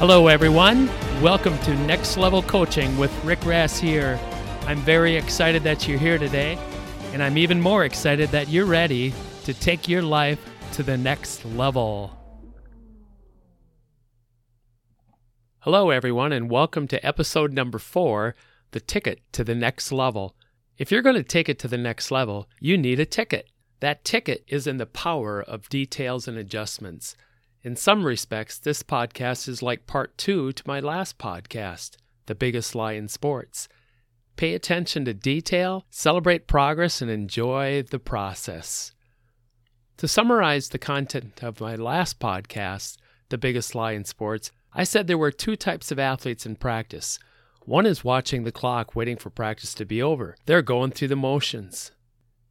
Hello, 0.00 0.28
everyone. 0.28 0.88
Welcome 1.20 1.58
to 1.58 1.74
Next 1.84 2.16
Level 2.16 2.40
Coaching 2.40 2.96
with 2.96 3.12
Rick 3.22 3.44
Rass 3.44 3.78
here. 3.78 4.18
I'm 4.62 4.78
very 4.78 5.14
excited 5.14 5.62
that 5.64 5.86
you're 5.86 5.98
here 5.98 6.16
today, 6.16 6.56
and 7.12 7.22
I'm 7.22 7.36
even 7.36 7.60
more 7.60 7.84
excited 7.84 8.30
that 8.30 8.48
you're 8.48 8.64
ready 8.64 9.12
to 9.44 9.52
take 9.52 9.88
your 9.88 10.00
life 10.00 10.42
to 10.72 10.82
the 10.82 10.96
next 10.96 11.44
level. 11.44 12.16
Hello, 15.58 15.90
everyone, 15.90 16.32
and 16.32 16.50
welcome 16.50 16.88
to 16.88 17.06
episode 17.06 17.52
number 17.52 17.78
four 17.78 18.34
The 18.70 18.80
Ticket 18.80 19.20
to 19.32 19.44
the 19.44 19.54
Next 19.54 19.92
Level. 19.92 20.34
If 20.78 20.90
you're 20.90 21.02
going 21.02 21.16
to 21.16 21.22
take 21.22 21.50
it 21.50 21.58
to 21.58 21.68
the 21.68 21.76
next 21.76 22.10
level, 22.10 22.48
you 22.58 22.78
need 22.78 23.00
a 23.00 23.04
ticket. 23.04 23.50
That 23.80 24.06
ticket 24.06 24.44
is 24.48 24.66
in 24.66 24.78
the 24.78 24.86
power 24.86 25.42
of 25.42 25.68
details 25.68 26.26
and 26.26 26.38
adjustments. 26.38 27.16
In 27.62 27.76
some 27.76 28.06
respects, 28.06 28.58
this 28.58 28.82
podcast 28.82 29.46
is 29.46 29.62
like 29.62 29.86
part 29.86 30.16
two 30.16 30.50
to 30.50 30.62
my 30.64 30.80
last 30.80 31.18
podcast, 31.18 31.98
The 32.24 32.34
Biggest 32.34 32.74
Lie 32.74 32.92
in 32.92 33.06
Sports. 33.06 33.68
Pay 34.36 34.54
attention 34.54 35.04
to 35.04 35.12
detail, 35.12 35.84
celebrate 35.90 36.46
progress, 36.46 37.02
and 37.02 37.10
enjoy 37.10 37.82
the 37.82 37.98
process. 37.98 38.94
To 39.98 40.08
summarize 40.08 40.70
the 40.70 40.78
content 40.78 41.42
of 41.42 41.60
my 41.60 41.74
last 41.74 42.18
podcast, 42.18 42.96
The 43.28 43.36
Biggest 43.36 43.74
Lie 43.74 43.92
in 43.92 44.06
Sports, 44.06 44.50
I 44.72 44.84
said 44.84 45.06
there 45.06 45.18
were 45.18 45.30
two 45.30 45.54
types 45.54 45.92
of 45.92 45.98
athletes 45.98 46.46
in 46.46 46.56
practice. 46.56 47.18
One 47.66 47.84
is 47.84 48.02
watching 48.02 48.44
the 48.44 48.52
clock, 48.52 48.96
waiting 48.96 49.18
for 49.18 49.28
practice 49.28 49.74
to 49.74 49.84
be 49.84 50.00
over. 50.00 50.34
They're 50.46 50.62
going 50.62 50.92
through 50.92 51.08
the 51.08 51.16
motions. 51.16 51.92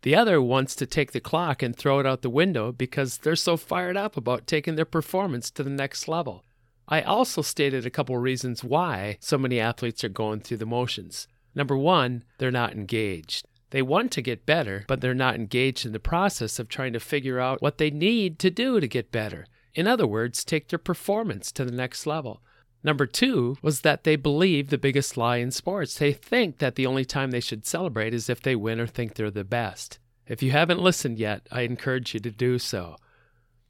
The 0.01 0.15
other 0.15 0.41
wants 0.41 0.75
to 0.75 0.85
take 0.85 1.11
the 1.11 1.19
clock 1.19 1.61
and 1.61 1.75
throw 1.75 1.99
it 1.99 2.05
out 2.05 2.21
the 2.21 2.29
window 2.29 2.71
because 2.71 3.17
they're 3.17 3.35
so 3.35 3.57
fired 3.57 3.97
up 3.97 4.15
about 4.15 4.47
taking 4.47 4.75
their 4.75 4.85
performance 4.85 5.51
to 5.51 5.63
the 5.63 5.69
next 5.69 6.07
level. 6.07 6.43
I 6.87 7.01
also 7.01 7.41
stated 7.41 7.85
a 7.85 7.91
couple 7.91 8.17
reasons 8.17 8.63
why 8.63 9.17
so 9.19 9.37
many 9.37 9.59
athletes 9.59 10.03
are 10.03 10.09
going 10.09 10.39
through 10.39 10.57
the 10.57 10.65
motions. 10.65 11.27
Number 11.53 11.77
one, 11.77 12.23
they're 12.37 12.49
not 12.49 12.73
engaged. 12.73 13.45
They 13.71 13.81
want 13.81 14.11
to 14.13 14.21
get 14.21 14.45
better, 14.45 14.85
but 14.87 15.01
they're 15.01 15.13
not 15.13 15.35
engaged 15.35 15.85
in 15.85 15.91
the 15.91 15.99
process 15.99 16.57
of 16.57 16.69
trying 16.69 16.93
to 16.93 16.99
figure 16.99 17.39
out 17.39 17.61
what 17.61 17.77
they 17.77 17.91
need 17.91 18.39
to 18.39 18.49
do 18.49 18.79
to 18.79 18.87
get 18.87 19.11
better. 19.11 19.45
In 19.75 19.85
other 19.85 20.07
words, 20.07 20.43
take 20.43 20.69
their 20.69 20.79
performance 20.79 21.51
to 21.51 21.65
the 21.65 21.71
next 21.71 22.07
level. 22.07 22.41
Number 22.83 23.05
two 23.05 23.57
was 23.61 23.81
that 23.81 24.03
they 24.03 24.15
believe 24.15 24.69
the 24.69 24.77
biggest 24.77 25.17
lie 25.17 25.37
in 25.37 25.51
sports. 25.51 25.95
They 25.95 26.13
think 26.13 26.59
that 26.59 26.75
the 26.75 26.85
only 26.85 27.05
time 27.05 27.31
they 27.31 27.39
should 27.39 27.65
celebrate 27.65 28.13
is 28.13 28.29
if 28.29 28.41
they 28.41 28.55
win 28.55 28.79
or 28.79 28.87
think 28.87 29.15
they're 29.15 29.31
the 29.31 29.43
best. 29.43 29.99
If 30.27 30.41
you 30.41 30.51
haven't 30.51 30.81
listened 30.81 31.19
yet, 31.19 31.47
I 31.51 31.61
encourage 31.61 32.13
you 32.13 32.19
to 32.21 32.31
do 32.31 32.59
so. 32.59 32.95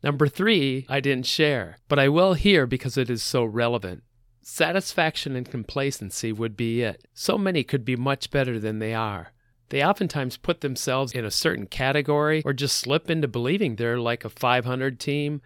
Number 0.04 0.28
three, 0.28 0.86
I 0.88 1.00
didn't 1.00 1.26
share, 1.26 1.78
but 1.88 2.00
I 2.00 2.08
will 2.08 2.34
here 2.34 2.68
because 2.68 2.98
it 2.98 3.10
is 3.10 3.24
so 3.24 3.44
relevant. 3.44 4.04
Satisfaction 4.42 5.36
and 5.36 5.50
complacency 5.50 6.32
would 6.32 6.56
be 6.56 6.82
it. 6.82 7.08
So 7.14 7.38
many 7.38 7.64
could 7.64 7.84
be 7.84 7.96
much 7.96 8.32
better 8.32 8.60
than 8.60 8.80
they 8.80 8.94
are. 8.94 9.34
They 9.70 9.84
oftentimes 9.84 10.38
put 10.38 10.62
themselves 10.62 11.14
in 11.14 11.26
a 11.26 11.32
certain 11.32 11.68
category 11.68 12.42
or 12.44 12.54
just 12.54 12.78
slip 12.78 13.10
into 13.10 13.28
believing 13.28 13.76
they're 13.76 14.00
like 14.00 14.26
a 14.26 14.30
500 14.30 15.00
team, 15.00 15.42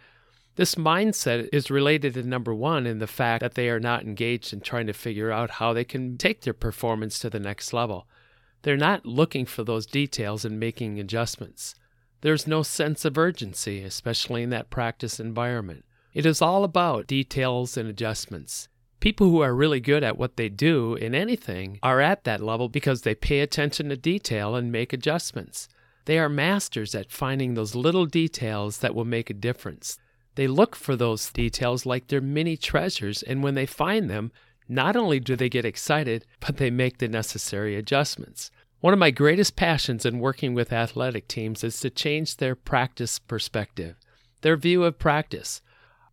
this 0.56 0.76
mindset 0.76 1.50
is 1.52 1.72
related 1.72 2.14
to 2.14 2.24
number 2.24 2.54
one 2.54 2.86
in 2.86 3.00
the 3.00 3.08
fact 3.08 3.42
that 3.42 3.56
they 3.56 3.70
are 3.70 3.80
not 3.80 4.04
engaged 4.04 4.54
in 4.54 4.62
trying 4.62 4.88
to 4.88 4.94
figure 4.94 5.32
out 5.32 5.52
how 5.52 5.74
they 5.74 5.84
can 5.84 6.18
take 6.18 6.42
their 6.42 6.54
performance 6.54 7.18
to 7.20 7.30
the 7.30 7.40
next 7.40 7.74
level. 7.74 8.08
They're 8.62 8.78
not 8.78 9.06
looking 9.06 9.46
for 9.46 9.64
those 9.64 9.86
details 9.86 10.46
and 10.46 10.60
making 10.60 11.00
adjustments. 11.00 11.76
There's 12.22 12.48
no 12.48 12.64
sense 12.64 13.04
of 13.04 13.18
urgency, 13.18 13.84
especially 13.84 14.44
in 14.44 14.52
that 14.52 14.70
practice 14.70 15.20
environment. 15.20 15.86
It 16.14 16.26
is 16.26 16.42
all 16.42 16.64
about 16.64 17.08
details 17.08 17.76
and 17.76 17.90
adjustments. 17.90 18.70
People 19.00 19.30
who 19.30 19.42
are 19.42 19.56
really 19.56 19.82
good 19.82 20.04
at 20.04 20.18
what 20.18 20.38
they 20.38 20.48
do 20.48 20.94
in 20.96 21.14
anything 21.16 21.80
are 21.84 22.00
at 22.00 22.24
that 22.24 22.42
level 22.42 22.70
because 22.70 23.02
they 23.02 23.16
pay 23.16 23.42
attention 23.42 23.90
to 23.90 23.98
detail 23.98 24.56
and 24.56 24.72
make 24.72 24.94
adjustments. 24.94 25.68
They 26.06 26.20
are 26.20 26.30
masters 26.30 26.94
at 26.96 27.12
finding 27.12 27.56
those 27.56 27.76
little 27.76 28.06
details 28.06 28.78
that 28.78 28.96
will 28.96 29.04
make 29.04 29.30
a 29.30 29.34
difference. 29.34 29.98
They 30.36 30.48
look 30.48 30.76
for 30.76 30.96
those 30.96 31.32
details 31.32 31.86
like 31.86 32.08
they're 32.08 32.22
mini 32.22 32.58
treasures, 32.58 33.22
and 33.24 33.44
when 33.44 33.54
they 33.54 33.66
find 33.66 34.10
them, 34.10 34.32
not 34.68 34.96
only 34.96 35.20
do 35.20 35.36
they 35.36 35.50
get 35.50 35.66
excited, 35.66 36.26
but 36.40 36.58
they 36.58 36.72
make 36.72 36.98
the 36.98 37.08
necessary 37.08 37.76
adjustments. 37.76 38.50
One 38.80 38.94
of 38.94 39.00
my 39.00 39.12
greatest 39.12 39.56
passions 39.56 40.06
in 40.06 40.20
working 40.20 40.54
with 40.54 40.74
athletic 40.74 41.28
teams 41.28 41.64
is 41.64 41.80
to 41.82 41.90
change 41.90 42.38
their 42.38 42.56
practice 42.56 43.20
perspective, 43.20 43.96
their 44.42 44.58
view 44.58 44.84
of 44.84 45.00
practice. 45.00 45.62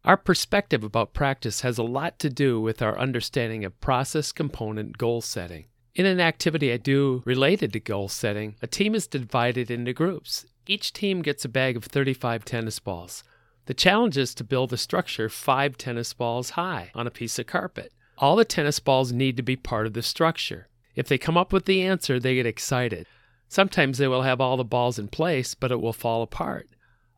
Our 0.05 0.17
perspective 0.17 0.85
about 0.85 1.13
practice 1.13 1.63
has 1.63 1.79
a 1.79 1.83
lot 1.83 2.19
to 2.21 2.31
do 2.31 2.61
with 2.61 2.81
our 2.81 2.99
understanding 2.99 3.65
of 3.65 3.81
process 3.81 4.33
component 4.33 4.99
goal 4.99 5.21
setting. 5.21 5.67
In 5.95 6.07
an 6.07 6.21
activity 6.21 6.73
I 6.73 6.77
do 6.77 7.23
related 7.27 7.73
to 7.73 7.81
goal 7.81 8.09
setting, 8.09 8.55
a 8.63 8.67
team 8.67 8.95
is 8.95 9.07
divided 9.07 9.71
into 9.71 9.93
groups. 9.93 10.47
Each 10.67 10.93
team 10.93 11.23
gets 11.23 11.45
a 11.45 11.49
bag 11.49 11.77
of 11.77 11.85
35 11.85 12.45
tennis 12.45 12.79
balls. 12.79 13.25
The 13.71 13.75
challenge 13.75 14.19
is 14.19 14.35
to 14.35 14.43
build 14.43 14.73
a 14.73 14.77
structure 14.77 15.29
five 15.29 15.79
tennis 15.79 16.13
balls 16.13 16.51
high 16.51 16.91
on 16.93 17.07
a 17.07 17.11
piece 17.13 17.39
of 17.39 17.47
carpet. 17.47 17.93
All 18.19 18.35
the 18.35 18.45
tennis 18.45 18.81
balls 18.81 19.13
need 19.13 19.37
to 19.37 19.45
be 19.45 19.55
part 19.55 19.87
of 19.87 19.93
the 19.93 20.03
structure. 20.03 20.67
If 20.97 21.07
they 21.07 21.19
come 21.19 21.37
up 21.37 21.53
with 21.53 21.67
the 21.67 21.83
answer, 21.83 22.19
they 22.19 22.35
get 22.35 22.47
excited. 22.47 23.07
Sometimes 23.47 23.99
they 23.99 24.09
will 24.09 24.23
have 24.23 24.41
all 24.41 24.57
the 24.57 24.65
balls 24.65 24.99
in 24.99 25.07
place, 25.07 25.55
but 25.55 25.71
it 25.71 25.81
will 25.81 25.93
fall 25.93 26.23
apart. 26.23 26.69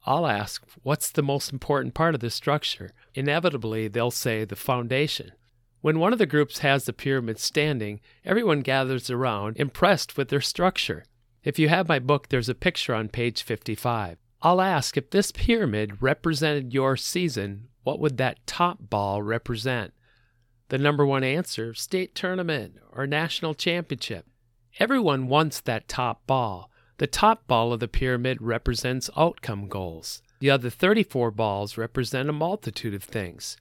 I'll 0.04 0.26
ask, 0.26 0.62
What's 0.82 1.10
the 1.10 1.22
most 1.22 1.54
important 1.54 1.94
part 1.94 2.14
of 2.14 2.20
the 2.20 2.28
structure? 2.28 2.92
Inevitably, 3.14 3.88
they'll 3.88 4.10
say 4.10 4.44
the 4.44 4.54
foundation. 4.54 5.32
When 5.80 6.00
one 6.00 6.12
of 6.12 6.18
the 6.18 6.26
groups 6.26 6.58
has 6.58 6.84
the 6.84 6.92
pyramid 6.92 7.38
standing, 7.38 7.98
everyone 8.26 8.60
gathers 8.60 9.08
around, 9.08 9.56
impressed 9.56 10.18
with 10.18 10.28
their 10.28 10.42
structure. 10.42 11.04
If 11.44 11.58
you 11.58 11.70
have 11.70 11.88
my 11.88 11.98
book, 11.98 12.28
there's 12.28 12.50
a 12.50 12.54
picture 12.54 12.94
on 12.94 13.08
page 13.08 13.42
55. 13.42 14.18
I'll 14.44 14.60
ask 14.60 14.96
if 14.96 15.10
this 15.10 15.30
pyramid 15.30 16.02
represented 16.02 16.74
your 16.74 16.96
season, 16.96 17.68
what 17.84 18.00
would 18.00 18.16
that 18.16 18.44
top 18.44 18.78
ball 18.90 19.22
represent? 19.22 19.94
The 20.68 20.78
number 20.78 21.06
one 21.06 21.22
answer 21.22 21.74
state 21.74 22.16
tournament 22.16 22.74
or 22.90 23.06
national 23.06 23.54
championship. 23.54 24.26
Everyone 24.80 25.28
wants 25.28 25.60
that 25.60 25.86
top 25.86 26.26
ball. 26.26 26.70
The 26.98 27.06
top 27.06 27.46
ball 27.46 27.72
of 27.72 27.78
the 27.78 27.86
pyramid 27.86 28.38
represents 28.40 29.10
outcome 29.16 29.68
goals. 29.68 30.22
The 30.40 30.50
other 30.50 30.70
34 30.70 31.30
balls 31.30 31.78
represent 31.78 32.28
a 32.28 32.32
multitude 32.32 32.94
of 32.94 33.04
things. 33.04 33.56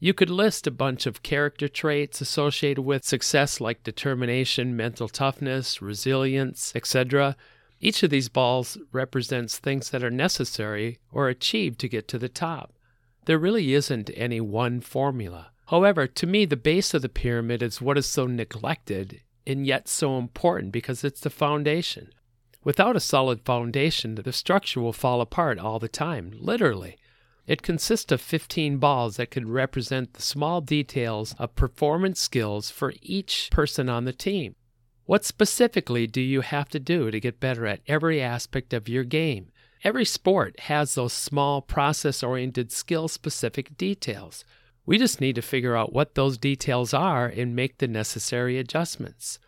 You 0.00 0.14
could 0.14 0.30
list 0.30 0.66
a 0.66 0.70
bunch 0.70 1.06
of 1.06 1.22
character 1.22 1.68
traits 1.68 2.20
associated 2.22 2.82
with 2.82 3.04
success 3.04 3.60
like 3.60 3.84
determination, 3.84 4.74
mental 4.74 5.08
toughness, 5.08 5.82
resilience, 5.82 6.72
etc. 6.74 7.36
Each 7.84 8.04
of 8.04 8.10
these 8.10 8.28
balls 8.28 8.78
represents 8.92 9.58
things 9.58 9.90
that 9.90 10.04
are 10.04 10.10
necessary 10.10 11.00
or 11.10 11.28
achieved 11.28 11.80
to 11.80 11.88
get 11.88 12.06
to 12.08 12.18
the 12.18 12.28
top. 12.28 12.72
There 13.24 13.38
really 13.38 13.74
isn't 13.74 14.08
any 14.14 14.40
one 14.40 14.80
formula. 14.80 15.50
However, 15.66 16.06
to 16.06 16.26
me, 16.26 16.44
the 16.44 16.56
base 16.56 16.94
of 16.94 17.02
the 17.02 17.08
pyramid 17.08 17.60
is 17.60 17.80
what 17.80 17.98
is 17.98 18.06
so 18.06 18.28
neglected 18.28 19.22
and 19.44 19.66
yet 19.66 19.88
so 19.88 20.16
important 20.16 20.70
because 20.70 21.02
it's 21.02 21.20
the 21.20 21.30
foundation. 21.30 22.10
Without 22.62 22.94
a 22.94 23.00
solid 23.00 23.40
foundation, 23.40 24.14
the 24.14 24.32
structure 24.32 24.80
will 24.80 24.92
fall 24.92 25.20
apart 25.20 25.58
all 25.58 25.80
the 25.80 25.88
time, 25.88 26.32
literally. 26.38 26.98
It 27.48 27.62
consists 27.62 28.12
of 28.12 28.20
15 28.20 28.78
balls 28.78 29.16
that 29.16 29.32
could 29.32 29.48
represent 29.48 30.14
the 30.14 30.22
small 30.22 30.60
details 30.60 31.34
of 31.36 31.56
performance 31.56 32.20
skills 32.20 32.70
for 32.70 32.94
each 33.02 33.48
person 33.50 33.88
on 33.88 34.04
the 34.04 34.12
team. 34.12 34.54
What 35.04 35.24
specifically 35.24 36.06
do 36.06 36.20
you 36.20 36.42
have 36.42 36.68
to 36.68 36.78
do 36.78 37.10
to 37.10 37.20
get 37.20 37.40
better 37.40 37.66
at 37.66 37.80
every 37.88 38.22
aspect 38.22 38.72
of 38.72 38.88
your 38.88 39.02
game? 39.02 39.50
Every 39.82 40.04
sport 40.04 40.60
has 40.60 40.94
those 40.94 41.12
small 41.12 41.60
process 41.60 42.22
oriented 42.22 42.70
skill 42.70 43.08
specific 43.08 43.76
details. 43.76 44.44
We 44.86 44.98
just 44.98 45.20
need 45.20 45.34
to 45.34 45.42
figure 45.42 45.76
out 45.76 45.92
what 45.92 46.14
those 46.14 46.38
details 46.38 46.94
are 46.94 47.26
and 47.26 47.56
make 47.56 47.78
the 47.78 47.88
necessary 47.88 48.58
adjustments. 48.58 49.40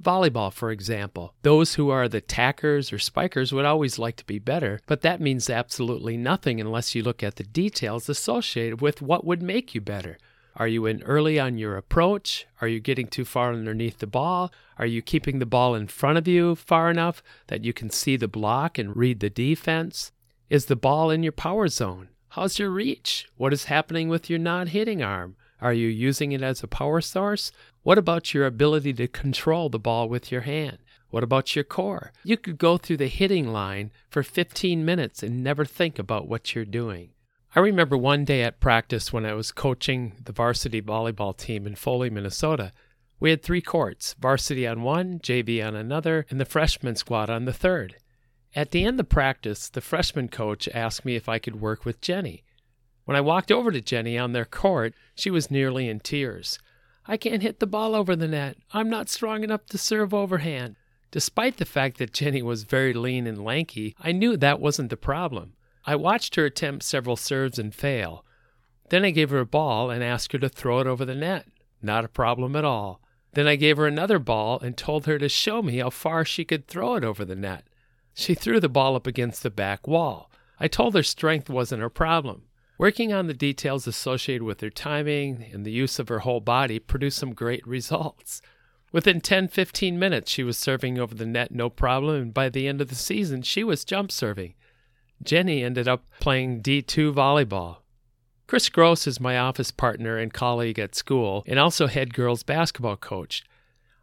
Volleyball, 0.00 0.52
for 0.52 0.70
example. 0.70 1.34
Those 1.42 1.74
who 1.74 1.90
are 1.90 2.08
the 2.08 2.20
tackers 2.20 2.92
or 2.92 2.98
spikers 2.98 3.52
would 3.52 3.64
always 3.64 3.98
like 3.98 4.16
to 4.16 4.26
be 4.26 4.38
better, 4.38 4.80
but 4.86 5.02
that 5.02 5.20
means 5.20 5.50
absolutely 5.50 6.16
nothing 6.16 6.60
unless 6.60 6.94
you 6.94 7.02
look 7.02 7.22
at 7.22 7.36
the 7.36 7.44
details 7.44 8.08
associated 8.08 8.80
with 8.80 9.02
what 9.02 9.24
would 9.24 9.42
make 9.42 9.74
you 9.74 9.80
better. 9.80 10.16
Are 10.56 10.68
you 10.68 10.84
in 10.86 11.02
early 11.04 11.40
on 11.40 11.56
your 11.56 11.76
approach? 11.76 12.46
Are 12.60 12.68
you 12.68 12.78
getting 12.78 13.06
too 13.06 13.24
far 13.24 13.52
underneath 13.52 13.98
the 13.98 14.06
ball? 14.06 14.52
Are 14.78 14.86
you 14.86 15.00
keeping 15.00 15.38
the 15.38 15.46
ball 15.46 15.74
in 15.74 15.86
front 15.86 16.18
of 16.18 16.28
you 16.28 16.54
far 16.54 16.90
enough 16.90 17.22
that 17.46 17.64
you 17.64 17.72
can 17.72 17.88
see 17.88 18.16
the 18.16 18.28
block 18.28 18.78
and 18.78 18.96
read 18.96 19.20
the 19.20 19.30
defense? 19.30 20.12
Is 20.50 20.66
the 20.66 20.76
ball 20.76 21.10
in 21.10 21.22
your 21.22 21.32
power 21.32 21.68
zone? 21.68 22.08
How's 22.30 22.58
your 22.58 22.70
reach? 22.70 23.28
What 23.36 23.52
is 23.52 23.64
happening 23.64 24.08
with 24.08 24.28
your 24.28 24.38
non 24.38 24.66
hitting 24.66 25.02
arm? 25.02 25.36
Are 25.60 25.72
you 25.72 25.88
using 25.88 26.32
it 26.32 26.42
as 26.42 26.62
a 26.62 26.68
power 26.68 27.00
source? 27.00 27.52
What 27.82 27.96
about 27.96 28.34
your 28.34 28.46
ability 28.46 28.92
to 28.94 29.08
control 29.08 29.68
the 29.68 29.78
ball 29.78 30.08
with 30.08 30.30
your 30.30 30.42
hand? 30.42 30.78
What 31.10 31.22
about 31.22 31.54
your 31.54 31.64
core? 31.64 32.12
You 32.24 32.36
could 32.36 32.58
go 32.58 32.76
through 32.76 32.96
the 32.96 33.06
hitting 33.08 33.52
line 33.52 33.90
for 34.10 34.22
15 34.22 34.84
minutes 34.84 35.22
and 35.22 35.42
never 35.44 35.64
think 35.64 35.98
about 35.98 36.26
what 36.26 36.54
you're 36.54 36.64
doing. 36.64 37.10
I 37.54 37.60
remember 37.60 37.98
one 37.98 38.24
day 38.24 38.42
at 38.42 38.60
practice 38.60 39.12
when 39.12 39.26
I 39.26 39.34
was 39.34 39.52
coaching 39.52 40.14
the 40.24 40.32
varsity 40.32 40.80
volleyball 40.80 41.36
team 41.36 41.66
in 41.66 41.74
Foley, 41.74 42.08
Minnesota. 42.08 42.72
We 43.20 43.28
had 43.28 43.42
three 43.42 43.60
courts 43.60 44.14
varsity 44.18 44.66
on 44.66 44.80
one, 44.80 45.18
JV 45.18 45.62
on 45.62 45.76
another, 45.76 46.24
and 46.30 46.40
the 46.40 46.46
freshman 46.46 46.96
squad 46.96 47.28
on 47.28 47.44
the 47.44 47.52
third. 47.52 47.96
At 48.56 48.70
the 48.70 48.86
end 48.86 48.98
of 48.98 49.10
practice, 49.10 49.68
the 49.68 49.82
freshman 49.82 50.28
coach 50.28 50.66
asked 50.72 51.04
me 51.04 51.14
if 51.14 51.28
I 51.28 51.38
could 51.38 51.60
work 51.60 51.84
with 51.84 52.00
Jenny. 52.00 52.42
When 53.04 53.18
I 53.18 53.20
walked 53.20 53.52
over 53.52 53.70
to 53.70 53.82
Jenny 53.82 54.16
on 54.16 54.32
their 54.32 54.46
court, 54.46 54.94
she 55.14 55.30
was 55.30 55.50
nearly 55.50 55.90
in 55.90 56.00
tears. 56.00 56.58
I 57.06 57.18
can't 57.18 57.42
hit 57.42 57.60
the 57.60 57.66
ball 57.66 57.94
over 57.94 58.16
the 58.16 58.28
net. 58.28 58.56
I'm 58.72 58.88
not 58.88 59.10
strong 59.10 59.44
enough 59.44 59.66
to 59.66 59.76
serve 59.76 60.14
overhand. 60.14 60.76
Despite 61.10 61.58
the 61.58 61.66
fact 61.66 61.98
that 61.98 62.14
Jenny 62.14 62.40
was 62.40 62.62
very 62.62 62.94
lean 62.94 63.26
and 63.26 63.44
lanky, 63.44 63.94
I 64.00 64.12
knew 64.12 64.38
that 64.38 64.58
wasn't 64.58 64.88
the 64.88 64.96
problem. 64.96 65.52
I 65.84 65.96
watched 65.96 66.36
her 66.36 66.44
attempt 66.44 66.84
several 66.84 67.16
serves 67.16 67.58
and 67.58 67.74
fail. 67.74 68.24
Then 68.90 69.04
I 69.04 69.10
gave 69.10 69.30
her 69.30 69.40
a 69.40 69.46
ball 69.46 69.90
and 69.90 70.02
asked 70.02 70.32
her 70.32 70.38
to 70.38 70.48
throw 70.48 70.80
it 70.80 70.86
over 70.86 71.04
the 71.04 71.14
net. 71.14 71.46
Not 71.80 72.04
a 72.04 72.08
problem 72.08 72.54
at 72.54 72.64
all. 72.64 73.00
Then 73.32 73.46
I 73.46 73.56
gave 73.56 73.78
her 73.78 73.86
another 73.86 74.18
ball 74.18 74.60
and 74.60 74.76
told 74.76 75.06
her 75.06 75.18
to 75.18 75.28
show 75.28 75.62
me 75.62 75.78
how 75.78 75.90
far 75.90 76.24
she 76.24 76.44
could 76.44 76.68
throw 76.68 76.94
it 76.96 77.04
over 77.04 77.24
the 77.24 77.34
net. 77.34 77.64
She 78.14 78.34
threw 78.34 78.60
the 78.60 78.68
ball 78.68 78.94
up 78.94 79.06
against 79.06 79.42
the 79.42 79.50
back 79.50 79.88
wall. 79.88 80.30
I 80.60 80.68
told 80.68 80.94
her 80.94 81.02
strength 81.02 81.48
wasn't 81.48 81.82
her 81.82 81.88
problem. 81.88 82.42
Working 82.78 83.12
on 83.12 83.26
the 83.26 83.34
details 83.34 83.86
associated 83.86 84.42
with 84.42 84.60
her 84.60 84.70
timing 84.70 85.46
and 85.52 85.64
the 85.64 85.72
use 85.72 85.98
of 85.98 86.08
her 86.08 86.20
whole 86.20 86.40
body 86.40 86.78
produced 86.78 87.18
some 87.18 87.32
great 87.32 87.66
results. 87.66 88.42
Within 88.92 89.20
10 89.20 89.48
15 89.48 89.98
minutes, 89.98 90.30
she 90.30 90.42
was 90.42 90.58
serving 90.58 90.98
over 90.98 91.14
the 91.14 91.24
net 91.24 91.50
no 91.50 91.70
problem, 91.70 92.22
and 92.22 92.34
by 92.34 92.50
the 92.50 92.68
end 92.68 92.82
of 92.82 92.88
the 92.88 92.94
season, 92.94 93.40
she 93.42 93.64
was 93.64 93.84
jump 93.84 94.12
serving. 94.12 94.54
Jenny 95.24 95.62
ended 95.62 95.86
up 95.86 96.04
playing 96.18 96.62
D2 96.62 97.14
volleyball. 97.14 97.78
Chris 98.48 98.68
Gross 98.68 99.06
is 99.06 99.20
my 99.20 99.38
office 99.38 99.70
partner 99.70 100.18
and 100.18 100.32
colleague 100.32 100.78
at 100.78 100.94
school 100.94 101.44
and 101.46 101.58
also 101.58 101.86
head 101.86 102.12
girls 102.12 102.42
basketball 102.42 102.96
coach. 102.96 103.44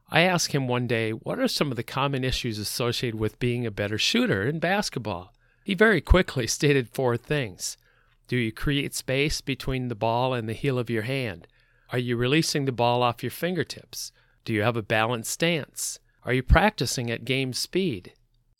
I 0.09 0.21
asked 0.21 0.53
him 0.53 0.67
one 0.67 0.87
day, 0.87 1.11
What 1.11 1.37
are 1.39 1.47
some 1.47 1.71
of 1.71 1.75
the 1.75 1.83
common 1.83 2.23
issues 2.23 2.57
associated 2.57 3.19
with 3.19 3.39
being 3.39 3.65
a 3.65 3.71
better 3.71 3.97
shooter 3.97 4.47
in 4.47 4.59
basketball? 4.59 5.33
He 5.63 5.73
very 5.75 6.01
quickly 6.01 6.47
stated 6.47 6.89
four 6.89 7.17
things. 7.17 7.77
Do 8.27 8.37
you 8.37 8.51
create 8.51 8.95
space 8.95 9.41
between 9.41 9.87
the 9.87 9.95
ball 9.95 10.33
and 10.33 10.47
the 10.47 10.53
heel 10.53 10.79
of 10.79 10.89
your 10.89 11.03
hand? 11.03 11.47
Are 11.91 11.99
you 11.99 12.15
releasing 12.15 12.65
the 12.65 12.71
ball 12.71 13.03
off 13.03 13.23
your 13.23 13.31
fingertips? 13.31 14.11
Do 14.45 14.53
you 14.53 14.61
have 14.61 14.77
a 14.77 14.83
balanced 14.83 15.31
stance? 15.31 15.99
Are 16.23 16.33
you 16.33 16.43
practicing 16.43 17.11
at 17.11 17.25
game 17.25 17.53
speed? 17.53 18.13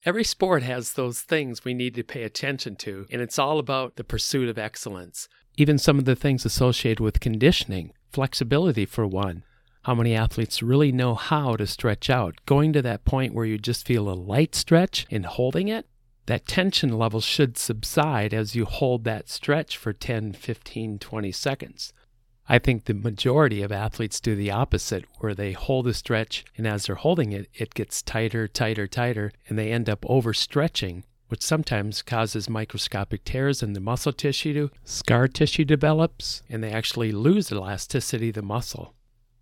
Every 0.06 0.24
sport 0.24 0.64
has 0.64 0.94
those 0.94 1.20
things 1.20 1.66
we 1.66 1.74
need 1.74 1.94
to 1.96 2.04
pay 2.04 2.24
attention 2.24 2.78
to, 2.78 3.06
and 3.12 3.22
it's 3.22 3.38
all 3.38 3.60
about 3.60 3.98
the 3.98 4.04
pursuit 4.06 4.48
of 4.48 4.58
excellence. 4.58 5.28
Even 5.58 5.78
some 5.78 6.00
of 6.00 6.06
the 6.06 6.16
things 6.16 6.46
associated 6.46 7.02
with 7.02 7.20
conditioning, 7.20 7.92
flexibility 8.10 8.86
for 8.86 9.06
one. 9.06 9.44
How 9.84 9.96
many 9.96 10.16
athletes 10.16 10.64
really 10.64 10.94
know 10.94 11.16
how 11.16 11.58
to 11.58 11.68
stretch 11.68 12.10
out? 12.10 12.36
Going 12.46 12.72
to 12.74 12.82
that 12.82 13.04
point 13.04 13.34
where 13.34 13.46
you 13.46 13.58
just 13.58 13.86
feel 13.86 14.10
a 14.10 14.16
light 14.16 14.56
stretch 14.56 15.06
and 15.12 15.26
holding 15.26 15.68
it, 15.68 15.86
that 16.28 16.48
tension 16.48 16.98
level 16.98 17.20
should 17.20 17.58
subside 17.58 18.34
as 18.34 18.56
you 18.56 18.64
hold 18.64 19.04
that 19.04 19.28
stretch 19.28 19.76
for 19.76 19.92
10, 19.92 20.32
15, 20.32 21.00
20 21.00 21.32
seconds. 21.34 21.92
I 22.52 22.58
think 22.58 22.86
the 22.86 22.96
majority 22.96 23.62
of 23.62 23.72
athletes 23.72 24.20
do 24.20 24.36
the 24.36 24.50
opposite, 24.50 25.06
where 25.20 25.36
they 25.36 25.52
hold 25.52 25.86
a 25.86 25.94
stretch, 25.94 26.44
and 26.58 26.66
as 26.66 26.88
they're 26.88 26.96
holding 26.96 27.32
it, 27.32 27.48
it 27.54 27.76
gets 27.76 28.02
tighter, 28.02 28.48
tighter, 28.48 28.88
tighter, 28.88 29.32
and 29.48 29.58
they 29.58 29.72
end 29.72 29.88
up 29.88 30.02
overstretching, 30.02 31.04
which 31.28 31.44
sometimes 31.44 32.02
causes 32.02 32.50
microscopic 32.50 33.24
tears 33.24 33.62
in 33.62 33.74
the 33.74 33.80
muscle 33.80 34.12
tissue, 34.12 34.70
scar 34.84 35.28
tissue 35.28 35.64
develops, 35.64 36.42
and 36.50 36.64
they 36.64 36.72
actually 36.72 37.12
lose 37.12 37.52
elasticity 37.52 38.30
of 38.30 38.36
the 38.36 38.42
muscle. 38.42 38.96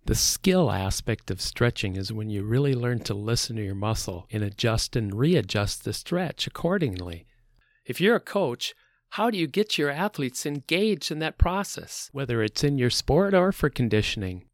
The 0.04 0.14
skill 0.14 0.70
aspect 0.70 1.30
of 1.30 1.40
stretching 1.40 1.96
is 1.96 2.12
when 2.12 2.28
you 2.28 2.42
really 2.42 2.74
learn 2.74 3.00
to 3.00 3.14
listen 3.14 3.56
to 3.56 3.64
your 3.64 3.74
muscle 3.74 4.26
and 4.30 4.42
adjust 4.42 4.96
and 4.96 5.14
readjust 5.14 5.84
the 5.84 5.94
stretch 5.94 6.46
accordingly. 6.46 7.24
If 7.86 8.02
you're 8.02 8.16
a 8.16 8.20
coach, 8.20 8.74
how 9.10 9.30
do 9.30 9.38
you 9.38 9.46
get 9.46 9.78
your 9.78 9.90
athletes 9.90 10.46
engaged 10.46 11.10
in 11.10 11.18
that 11.20 11.38
process, 11.38 12.08
whether 12.12 12.42
it's 12.42 12.62
in 12.62 12.78
your 12.78 12.90
sport 12.90 13.34
or 13.34 13.52
for 13.52 13.70
conditioning? 13.70 14.44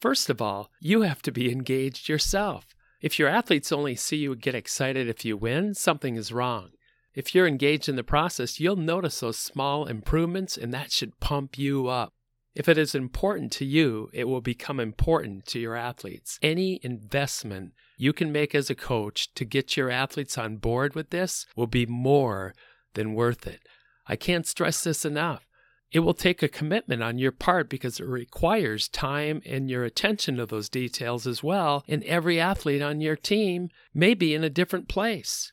First 0.00 0.30
of 0.30 0.40
all, 0.40 0.70
you 0.80 1.02
have 1.02 1.22
to 1.22 1.32
be 1.32 1.50
engaged 1.50 2.08
yourself. 2.08 2.74
If 3.00 3.18
your 3.18 3.28
athletes 3.28 3.72
only 3.72 3.96
see 3.96 4.16
you 4.16 4.34
get 4.36 4.54
excited 4.54 5.08
if 5.08 5.24
you 5.24 5.36
win, 5.36 5.74
something 5.74 6.16
is 6.16 6.32
wrong. 6.32 6.70
If 7.14 7.34
you're 7.34 7.46
engaged 7.46 7.88
in 7.88 7.96
the 7.96 8.02
process, 8.02 8.58
you'll 8.58 8.76
notice 8.76 9.20
those 9.20 9.38
small 9.38 9.86
improvements, 9.86 10.56
and 10.56 10.72
that 10.72 10.90
should 10.90 11.20
pump 11.20 11.58
you 11.58 11.88
up. 11.88 12.12
If 12.54 12.68
it 12.68 12.78
is 12.78 12.94
important 12.94 13.50
to 13.52 13.64
you, 13.64 14.10
it 14.12 14.24
will 14.24 14.40
become 14.40 14.78
important 14.78 15.46
to 15.46 15.58
your 15.58 15.74
athletes. 15.74 16.38
Any 16.40 16.80
investment 16.82 17.72
you 17.96 18.12
can 18.12 18.30
make 18.30 18.54
as 18.54 18.70
a 18.70 18.74
coach 18.74 19.32
to 19.34 19.44
get 19.44 19.76
your 19.76 19.90
athletes 19.90 20.38
on 20.38 20.56
board 20.56 20.94
with 20.94 21.10
this 21.10 21.46
will 21.56 21.66
be 21.66 21.86
more 21.86 22.54
than 22.94 23.14
worth 23.14 23.46
it. 23.46 23.60
I 24.06 24.16
can't 24.16 24.46
stress 24.46 24.84
this 24.84 25.04
enough. 25.04 25.46
It 25.90 26.00
will 26.00 26.14
take 26.14 26.42
a 26.42 26.48
commitment 26.48 27.02
on 27.02 27.18
your 27.18 27.30
part 27.30 27.68
because 27.68 28.00
it 28.00 28.06
requires 28.06 28.88
time 28.88 29.40
and 29.46 29.70
your 29.70 29.84
attention 29.84 30.36
to 30.36 30.46
those 30.46 30.68
details 30.68 31.26
as 31.26 31.42
well, 31.42 31.84
and 31.86 32.02
every 32.02 32.40
athlete 32.40 32.82
on 32.82 33.00
your 33.00 33.16
team 33.16 33.68
may 33.94 34.14
be 34.14 34.34
in 34.34 34.42
a 34.42 34.50
different 34.50 34.88
place. 34.88 35.52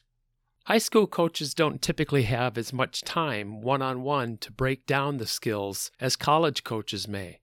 High 0.65 0.79
school 0.79 1.07
coaches 1.07 1.53
don't 1.53 1.81
typically 1.81 2.23
have 2.23 2.57
as 2.57 2.73
much 2.73 3.01
time 3.01 3.61
one 3.61 3.81
on 3.81 4.03
one 4.03 4.37
to 4.39 4.51
break 4.51 4.85
down 4.85 5.17
the 5.17 5.27
skills 5.27 5.91
as 5.99 6.15
college 6.15 6.63
coaches 6.63 7.07
may. 7.07 7.39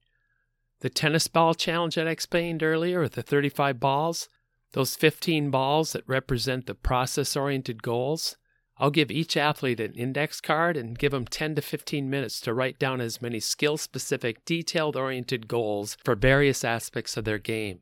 The 0.80 0.90
tennis 0.90 1.26
ball 1.26 1.54
challenge 1.54 1.96
that 1.96 2.06
I 2.06 2.10
explained 2.10 2.62
earlier 2.62 3.00
with 3.00 3.12
the 3.12 3.22
35 3.22 3.80
balls, 3.80 4.28
those 4.72 4.94
15 4.94 5.50
balls 5.50 5.92
that 5.92 6.08
represent 6.08 6.66
the 6.66 6.74
process 6.74 7.36
oriented 7.36 7.82
goals, 7.82 8.36
I'll 8.80 8.90
give 8.90 9.10
each 9.10 9.36
athlete 9.36 9.80
an 9.80 9.94
index 9.94 10.40
card 10.40 10.76
and 10.76 10.98
give 10.98 11.10
them 11.10 11.24
10 11.26 11.56
to 11.56 11.62
15 11.62 12.08
minutes 12.08 12.40
to 12.42 12.54
write 12.54 12.78
down 12.78 13.00
as 13.00 13.20
many 13.20 13.40
skill 13.40 13.76
specific, 13.76 14.44
detailed 14.44 14.96
oriented 14.96 15.48
goals 15.48 15.96
for 16.04 16.14
various 16.14 16.64
aspects 16.64 17.16
of 17.16 17.24
their 17.24 17.38
game. 17.38 17.80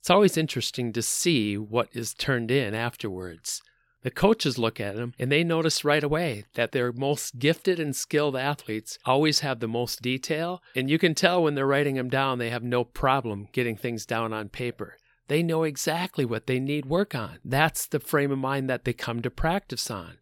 It's 0.00 0.10
always 0.10 0.38
interesting 0.38 0.92
to 0.94 1.02
see 1.02 1.58
what 1.58 1.88
is 1.92 2.14
turned 2.14 2.50
in 2.50 2.74
afterwards. 2.74 3.62
The 4.02 4.10
coaches 4.10 4.58
look 4.58 4.80
at 4.80 4.96
them 4.96 5.12
and 5.18 5.30
they 5.30 5.44
notice 5.44 5.84
right 5.84 6.02
away 6.02 6.44
that 6.54 6.72
their 6.72 6.92
most 6.92 7.38
gifted 7.38 7.78
and 7.78 7.94
skilled 7.94 8.36
athletes 8.36 8.98
always 9.04 9.40
have 9.40 9.60
the 9.60 9.68
most 9.68 10.00
detail, 10.00 10.62
and 10.74 10.88
you 10.88 10.98
can 10.98 11.14
tell 11.14 11.42
when 11.42 11.56
they're 11.56 11.66
writing 11.66 11.96
them 11.96 12.08
down, 12.08 12.38
they 12.38 12.48
have 12.48 12.62
no 12.62 12.84
problem 12.84 13.48
getting 13.52 13.76
things 13.76 14.06
down 14.06 14.32
on 14.32 14.48
paper. 14.48 14.96
They 15.26 15.42
know 15.42 15.64
exactly 15.64 16.24
what 16.24 16.46
they 16.46 16.58
need 16.58 16.86
work 16.86 17.14
on. 17.14 17.38
That's 17.44 17.86
the 17.86 18.00
frame 18.00 18.30
of 18.30 18.38
mind 18.38 18.70
that 18.70 18.84
they 18.84 18.94
come 18.94 19.20
to 19.20 19.30
practice 19.30 19.90
on. 19.90 20.18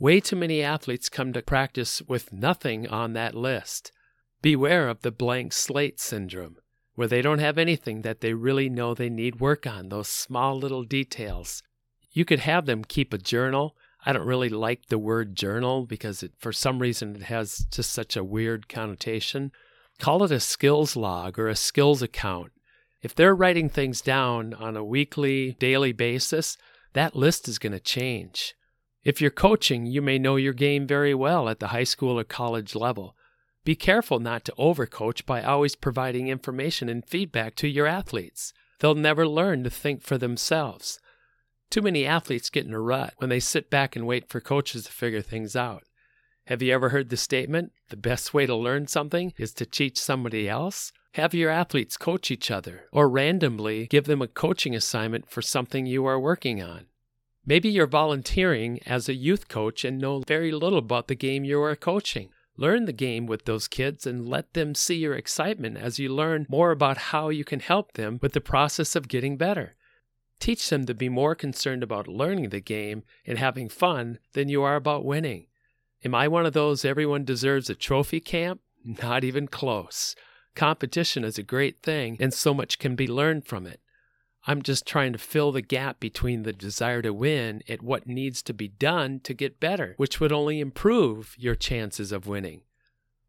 Way 0.00 0.18
too 0.20 0.36
many 0.36 0.62
athletes 0.62 1.10
come 1.10 1.34
to 1.34 1.42
practice 1.42 2.00
with 2.00 2.32
nothing 2.32 2.88
on 2.88 3.12
that 3.12 3.34
list. 3.34 3.92
Beware 4.40 4.88
of 4.88 5.02
the 5.02 5.10
blank 5.10 5.52
slate 5.52 6.00
syndrome, 6.00 6.56
where 6.94 7.06
they 7.06 7.20
don't 7.20 7.38
have 7.38 7.58
anything 7.58 8.00
that 8.00 8.22
they 8.22 8.32
really 8.32 8.70
know 8.70 8.94
they 8.94 9.10
need 9.10 9.40
work 9.40 9.66
on, 9.66 9.90
those 9.90 10.08
small 10.08 10.58
little 10.58 10.84
details. 10.84 11.62
You 12.12 12.24
could 12.24 12.40
have 12.40 12.64
them 12.64 12.82
keep 12.82 13.12
a 13.12 13.18
journal. 13.18 13.76
I 14.06 14.14
don't 14.14 14.26
really 14.26 14.48
like 14.48 14.86
the 14.86 14.96
word 14.98 15.36
journal 15.36 15.84
because 15.84 16.22
it, 16.22 16.32
for 16.38 16.50
some 16.50 16.78
reason 16.78 17.16
it 17.16 17.24
has 17.24 17.66
just 17.70 17.92
such 17.92 18.16
a 18.16 18.24
weird 18.24 18.70
connotation. 18.70 19.52
Call 19.98 20.24
it 20.24 20.32
a 20.32 20.40
skills 20.40 20.96
log 20.96 21.38
or 21.38 21.48
a 21.48 21.54
skills 21.54 22.00
account. 22.00 22.52
If 23.02 23.14
they're 23.14 23.34
writing 23.34 23.68
things 23.68 24.00
down 24.00 24.54
on 24.54 24.78
a 24.78 24.84
weekly, 24.84 25.58
daily 25.60 25.92
basis, 25.92 26.56
that 26.94 27.14
list 27.14 27.48
is 27.48 27.58
going 27.58 27.72
to 27.72 27.80
change. 27.80 28.54
If 29.02 29.20
you're 29.20 29.30
coaching, 29.30 29.86
you 29.86 30.02
may 30.02 30.18
know 30.18 30.36
your 30.36 30.52
game 30.52 30.86
very 30.86 31.14
well 31.14 31.48
at 31.48 31.58
the 31.58 31.68
high 31.68 31.84
school 31.84 32.18
or 32.18 32.24
college 32.24 32.74
level. 32.74 33.16
Be 33.64 33.74
careful 33.74 34.20
not 34.20 34.44
to 34.44 34.54
overcoach 34.58 35.24
by 35.24 35.42
always 35.42 35.74
providing 35.74 36.28
information 36.28 36.88
and 36.88 37.06
feedback 37.06 37.54
to 37.56 37.68
your 37.68 37.86
athletes. 37.86 38.52
They'll 38.78 38.94
never 38.94 39.26
learn 39.26 39.64
to 39.64 39.70
think 39.70 40.02
for 40.02 40.18
themselves. 40.18 40.98
Too 41.70 41.82
many 41.82 42.04
athletes 42.04 42.50
get 42.50 42.66
in 42.66 42.74
a 42.74 42.80
rut 42.80 43.14
when 43.18 43.30
they 43.30 43.40
sit 43.40 43.70
back 43.70 43.96
and 43.96 44.06
wait 44.06 44.28
for 44.28 44.40
coaches 44.40 44.84
to 44.84 44.92
figure 44.92 45.22
things 45.22 45.54
out. 45.56 45.84
Have 46.46 46.62
you 46.62 46.74
ever 46.74 46.88
heard 46.88 47.10
the 47.10 47.16
statement, 47.16 47.72
the 47.90 47.96
best 47.96 48.34
way 48.34 48.44
to 48.44 48.56
learn 48.56 48.86
something 48.86 49.32
is 49.38 49.54
to 49.54 49.66
teach 49.66 49.98
somebody 49.98 50.48
else? 50.48 50.92
Have 51.14 51.32
your 51.32 51.50
athletes 51.50 51.96
coach 51.96 52.30
each 52.30 52.50
other, 52.50 52.82
or 52.92 53.08
randomly 53.08 53.86
give 53.86 54.04
them 54.04 54.20
a 54.20 54.28
coaching 54.28 54.74
assignment 54.74 55.30
for 55.30 55.42
something 55.42 55.86
you 55.86 56.04
are 56.06 56.18
working 56.18 56.62
on. 56.62 56.86
Maybe 57.50 57.68
you're 57.68 57.88
volunteering 57.88 58.78
as 58.86 59.08
a 59.08 59.12
youth 59.12 59.48
coach 59.48 59.84
and 59.84 59.98
know 59.98 60.22
very 60.24 60.52
little 60.52 60.78
about 60.78 61.08
the 61.08 61.16
game 61.16 61.42
you 61.42 61.60
are 61.60 61.74
coaching. 61.74 62.28
Learn 62.56 62.84
the 62.84 62.92
game 62.92 63.26
with 63.26 63.44
those 63.44 63.66
kids 63.66 64.06
and 64.06 64.28
let 64.28 64.54
them 64.54 64.72
see 64.72 64.94
your 64.94 65.14
excitement 65.14 65.76
as 65.76 65.98
you 65.98 66.14
learn 66.14 66.46
more 66.48 66.70
about 66.70 67.10
how 67.10 67.28
you 67.28 67.44
can 67.44 67.58
help 67.58 67.94
them 67.94 68.20
with 68.22 68.34
the 68.34 68.40
process 68.40 68.94
of 68.94 69.08
getting 69.08 69.36
better. 69.36 69.74
Teach 70.38 70.70
them 70.70 70.86
to 70.86 70.94
be 70.94 71.08
more 71.08 71.34
concerned 71.34 71.82
about 71.82 72.06
learning 72.06 72.50
the 72.50 72.60
game 72.60 73.02
and 73.26 73.36
having 73.36 73.68
fun 73.68 74.20
than 74.32 74.48
you 74.48 74.62
are 74.62 74.76
about 74.76 75.04
winning. 75.04 75.48
Am 76.04 76.14
I 76.14 76.28
one 76.28 76.46
of 76.46 76.52
those 76.52 76.84
everyone 76.84 77.24
deserves 77.24 77.68
a 77.68 77.74
trophy 77.74 78.20
camp? 78.20 78.60
Not 78.84 79.24
even 79.24 79.48
close. 79.48 80.14
Competition 80.54 81.24
is 81.24 81.36
a 81.36 81.42
great 81.42 81.82
thing, 81.82 82.16
and 82.20 82.32
so 82.32 82.54
much 82.54 82.78
can 82.78 82.94
be 82.94 83.08
learned 83.08 83.44
from 83.44 83.66
it. 83.66 83.80
I'm 84.46 84.62
just 84.62 84.86
trying 84.86 85.12
to 85.12 85.18
fill 85.18 85.52
the 85.52 85.62
gap 85.62 86.00
between 86.00 86.42
the 86.42 86.52
desire 86.52 87.02
to 87.02 87.12
win 87.12 87.62
and 87.68 87.82
what 87.82 88.06
needs 88.06 88.42
to 88.42 88.54
be 88.54 88.68
done 88.68 89.20
to 89.20 89.34
get 89.34 89.60
better, 89.60 89.94
which 89.98 90.18
would 90.18 90.32
only 90.32 90.60
improve 90.60 91.34
your 91.38 91.54
chances 91.54 92.10
of 92.10 92.26
winning. 92.26 92.62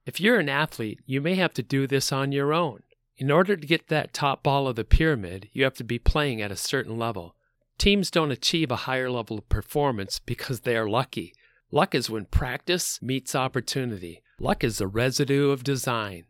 If 0.06 0.20
you're 0.20 0.40
an 0.40 0.50
athlete, 0.50 1.02
you 1.06 1.22
may 1.22 1.36
have 1.36 1.54
to 1.56 1.64
do 1.64 1.86
this 1.86 2.12
on 2.12 2.32
your 2.32 2.54
own. 2.54 2.84
In 3.18 3.30
order 3.30 3.56
to 3.56 3.68
get 3.68 3.88
that 3.88 4.14
top 4.14 4.42
ball 4.42 4.68
of 4.68 4.76
the 4.76 4.84
pyramid, 4.84 5.50
you 5.54 5.64
have 5.64 5.76
to 5.76 5.84
be 5.84 6.00
playing 6.00 6.42
at 6.42 6.52
a 6.52 6.56
certain 6.56 6.98
level. 6.98 7.36
Teams 7.78 8.10
don't 8.10 8.32
achieve 8.32 8.72
a 8.72 8.88
higher 8.88 9.12
level 9.12 9.38
of 9.38 9.50
performance 9.50 10.20
because 10.20 10.62
they 10.62 10.76
are 10.76 10.90
lucky. 10.90 11.34
Luck 11.72 11.94
is 11.94 12.10
when 12.10 12.26
practice 12.26 13.00
meets 13.02 13.36
opportunity. 13.36 14.22
Luck 14.40 14.64
is 14.64 14.78
the 14.78 14.88
residue 14.88 15.52
of 15.52 15.64
design. 15.64 16.26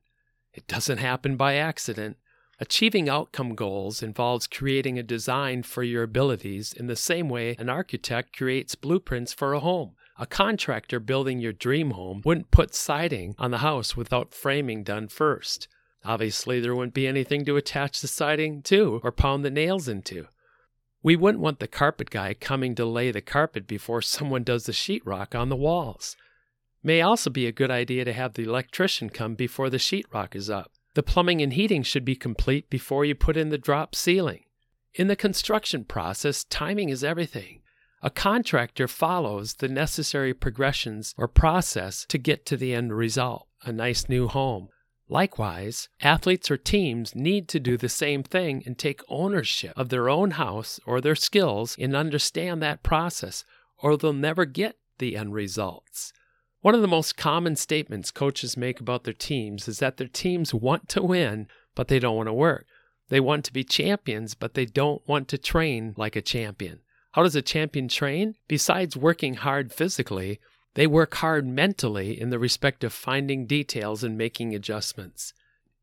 It 0.54 0.68
doesn't 0.68 0.98
happen 0.98 1.38
by 1.38 1.56
accident. 1.56 2.18
Achieving 2.62 3.10
outcome 3.10 3.56
goals 3.56 4.04
involves 4.04 4.46
creating 4.46 5.00
a 5.00 5.04
design 5.04 5.64
for 5.64 5.82
your 5.82 6.04
abilities 6.04 6.74
in 6.74 6.86
the 6.86 6.96
same 6.96 7.28
way 7.28 7.56
an 7.58 7.70
architect 7.70 8.38
creates 8.38 8.76
blueprints 8.76 9.34
for 9.34 9.54
a 9.54 9.60
home. 9.60 9.96
A 10.20 10.28
contractor 10.28 11.00
building 11.00 11.40
your 11.40 11.54
dream 11.54 11.90
home 11.90 12.22
wouldn't 12.24 12.52
put 12.52 12.76
siding 12.76 13.34
on 13.40 13.50
the 13.50 13.58
house 13.58 13.98
without 13.98 14.36
framing 14.36 14.84
done 14.84 15.08
first. 15.08 15.68
Obviously, 16.06 16.60
there 16.60 16.76
wouldn't 16.76 16.94
be 16.94 17.08
anything 17.08 17.46
to 17.46 17.58
attach 17.58 18.00
the 18.00 18.08
siding 18.08 18.62
to 18.62 19.02
or 19.04 19.12
pound 19.12 19.44
the 19.44 19.50
nails 19.50 19.88
into. 19.88 20.28
We 21.02 21.16
wouldn't 21.16 21.42
want 21.42 21.62
the 21.62 21.68
carpet 21.68 22.12
guy 22.12 22.36
coming 22.36 22.76
to 22.76 22.86
lay 22.86 23.10
the 23.10 23.22
carpet 23.22 23.66
before 23.66 24.04
someone 24.04 24.44
does 24.44 24.68
the 24.68 24.72
sheetrock 24.72 25.34
on 25.34 25.50
the 25.50 25.56
walls. 25.56 26.16
May 26.84 27.02
also 27.02 27.32
be 27.32 27.48
a 27.48 27.52
good 27.52 27.72
idea 27.72 28.06
to 28.06 28.14
have 28.14 28.36
the 28.36 28.44
electrician 28.44 29.10
come 29.10 29.34
before 29.34 29.72
the 29.72 29.78
sheetrock 29.78 30.36
is 30.36 30.48
up. 30.48 30.72
The 30.94 31.04
plumbing 31.04 31.42
and 31.42 31.54
heating 31.54 31.84
should 31.84 32.04
be 32.04 32.16
complete 32.16 32.70
before 32.70 33.06
you 33.06 33.16
put 33.16 33.38
in 33.38 33.50
the 33.50 33.58
drop 33.58 33.96
ceiling. 33.96 34.44
In 34.94 35.08
the 35.08 35.16
construction 35.16 35.86
process, 35.86 36.44
timing 36.44 36.90
is 36.90 37.04
everything. 37.04 37.62
A 38.02 38.10
contractor 38.10 38.88
follows 38.88 39.56
the 39.56 39.70
necessary 39.70 40.34
progressions 40.34 41.14
or 41.18 41.28
process 41.28 42.06
to 42.10 42.18
get 42.18 42.46
to 42.48 42.58
the 42.58 42.74
end 42.74 42.94
result, 42.94 43.48
a 43.64 43.72
nice 43.72 44.10
new 44.10 44.28
home. 44.28 44.70
Likewise, 45.08 45.88
athletes 46.02 46.50
or 46.50 46.58
teams 46.58 47.16
need 47.16 47.48
to 47.50 47.60
do 47.60 47.78
the 47.78 47.90
same 47.90 48.24
thing 48.24 48.64
and 48.66 48.78
take 48.78 49.02
ownership 49.08 49.74
of 49.78 49.90
their 49.90 50.10
own 50.10 50.32
house 50.32 50.80
or 50.86 51.00
their 51.00 51.16
skills 51.16 51.76
and 51.80 51.96
understand 51.96 52.62
that 52.62 52.82
process, 52.82 53.46
or 53.78 53.96
they'll 53.96 54.14
never 54.14 54.46
get 54.46 54.78
the 54.98 55.16
end 55.16 55.34
results. 55.34 56.12
One 56.62 56.76
of 56.76 56.82
the 56.82 56.88
most 56.88 57.18
common 57.18 57.56
statements 57.56 58.12
coaches 58.12 58.56
make 58.56 58.80
about 58.80 59.04
their 59.04 59.16
teams 59.16 59.68
is 59.68 59.80
that 59.80 59.98
their 59.98 60.08
teams 60.08 60.54
want 60.54 60.90
to 60.90 61.02
win, 61.02 61.48
but 61.74 61.88
they 61.88 61.98
don't 61.98 62.16
want 62.16 62.28
to 62.28 62.34
work. 62.34 62.68
They 63.10 63.20
want 63.20 63.46
to 63.46 63.54
be 63.54 63.64
champions, 63.64 64.36
but 64.36 64.54
they 64.54 64.66
don't 64.66 65.06
want 65.08 65.28
to 65.30 65.40
train 65.40 65.96
like 65.98 66.16
a 66.16 66.22
champion. 66.22 66.82
How 67.14 67.24
does 67.24 67.36
a 67.36 67.42
champion 67.42 67.88
train? 67.88 68.36
Besides 68.48 68.96
working 68.96 69.34
hard 69.34 69.74
physically, 69.74 70.40
they 70.76 70.86
work 70.86 71.16
hard 71.16 71.48
mentally 71.48 72.20
in 72.20 72.30
the 72.30 72.40
respect 72.40 72.84
of 72.84 72.94
finding 72.94 73.48
details 73.48 74.04
and 74.04 74.16
making 74.16 74.54
adjustments. 74.54 75.34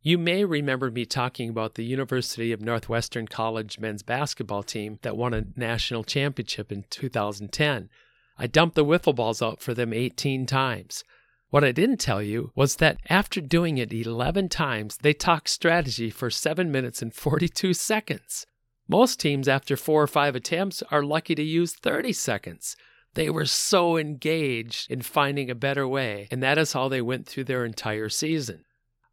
You 0.00 0.16
may 0.16 0.44
remember 0.44 0.92
me 0.92 1.04
talking 1.04 1.50
about 1.50 1.74
the 1.74 1.84
University 1.84 2.52
of 2.52 2.62
Northwestern 2.62 3.26
College 3.26 3.80
men's 3.80 4.04
basketball 4.04 4.62
team 4.62 5.00
that 5.02 5.16
won 5.16 5.34
a 5.34 5.46
national 5.56 6.04
championship 6.04 6.70
in 6.70 6.84
2010. 6.88 7.90
I 8.38 8.46
dumped 8.46 8.76
the 8.76 8.84
wiffle 8.84 9.14
balls 9.14 9.42
out 9.42 9.60
for 9.60 9.74
them 9.74 9.92
18 9.92 10.46
times. 10.46 11.02
What 11.50 11.64
I 11.64 11.72
didn't 11.72 11.96
tell 11.96 12.22
you 12.22 12.52
was 12.54 12.76
that 12.76 12.98
after 13.08 13.40
doing 13.40 13.78
it 13.78 13.92
11 13.92 14.48
times, 14.50 14.98
they 14.98 15.14
talked 15.14 15.48
strategy 15.48 16.10
for 16.10 16.30
7 16.30 16.70
minutes 16.70 17.02
and 17.02 17.12
42 17.12 17.74
seconds. 17.74 18.46
Most 18.86 19.18
teams, 19.18 19.48
after 19.48 19.76
four 19.76 20.02
or 20.02 20.06
five 20.06 20.36
attempts, 20.36 20.82
are 20.90 21.02
lucky 21.02 21.34
to 21.34 21.42
use 21.42 21.74
30 21.74 22.12
seconds. 22.12 22.76
They 23.14 23.28
were 23.28 23.46
so 23.46 23.96
engaged 23.96 24.90
in 24.90 25.02
finding 25.02 25.50
a 25.50 25.54
better 25.54 25.88
way, 25.88 26.28
and 26.30 26.42
that 26.42 26.58
is 26.58 26.74
how 26.74 26.88
they 26.88 27.02
went 27.02 27.26
through 27.26 27.44
their 27.44 27.64
entire 27.64 28.08
season. 28.08 28.64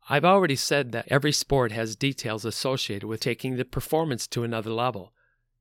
I've 0.08 0.26
already 0.26 0.56
said 0.56 0.92
that 0.92 1.08
every 1.10 1.32
sport 1.32 1.72
has 1.72 1.96
details 1.96 2.46
associated 2.46 3.08
with 3.08 3.22
taking 3.22 3.56
the 3.56 3.66
performance 3.66 4.28
to 4.28 4.44
another 4.44 4.70
level. 4.70 5.14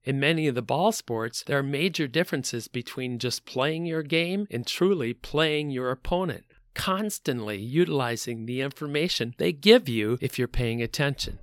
In 0.05 0.21
many 0.21 0.47
of 0.47 0.55
the 0.55 0.63
ball 0.63 0.93
sports, 0.93 1.43
there 1.43 1.59
are 1.59 1.63
major 1.63 2.07
differences 2.07 2.69
between 2.69 3.19
just 3.19 3.47
playing 3.47 3.87
your 3.87 4.03
game 4.03 4.47
and 4.51 4.67
truly 4.67 5.15
playing 5.15 5.71
your 5.71 5.91
opponent, 5.91 6.45
constantly 6.75 7.57
utilizing 7.57 8.45
the 8.45 8.61
information 8.61 9.35
they 9.39 9.53
give 9.53 9.89
you 9.89 10.19
if 10.21 10.39
you're 10.39 10.47
paying 10.47 10.83
attention. 10.83 11.39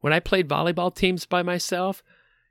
When 0.00 0.12
I 0.12 0.20
played 0.20 0.48
volleyball 0.48 0.94
teams 0.94 1.24
by 1.24 1.42
myself, 1.42 2.02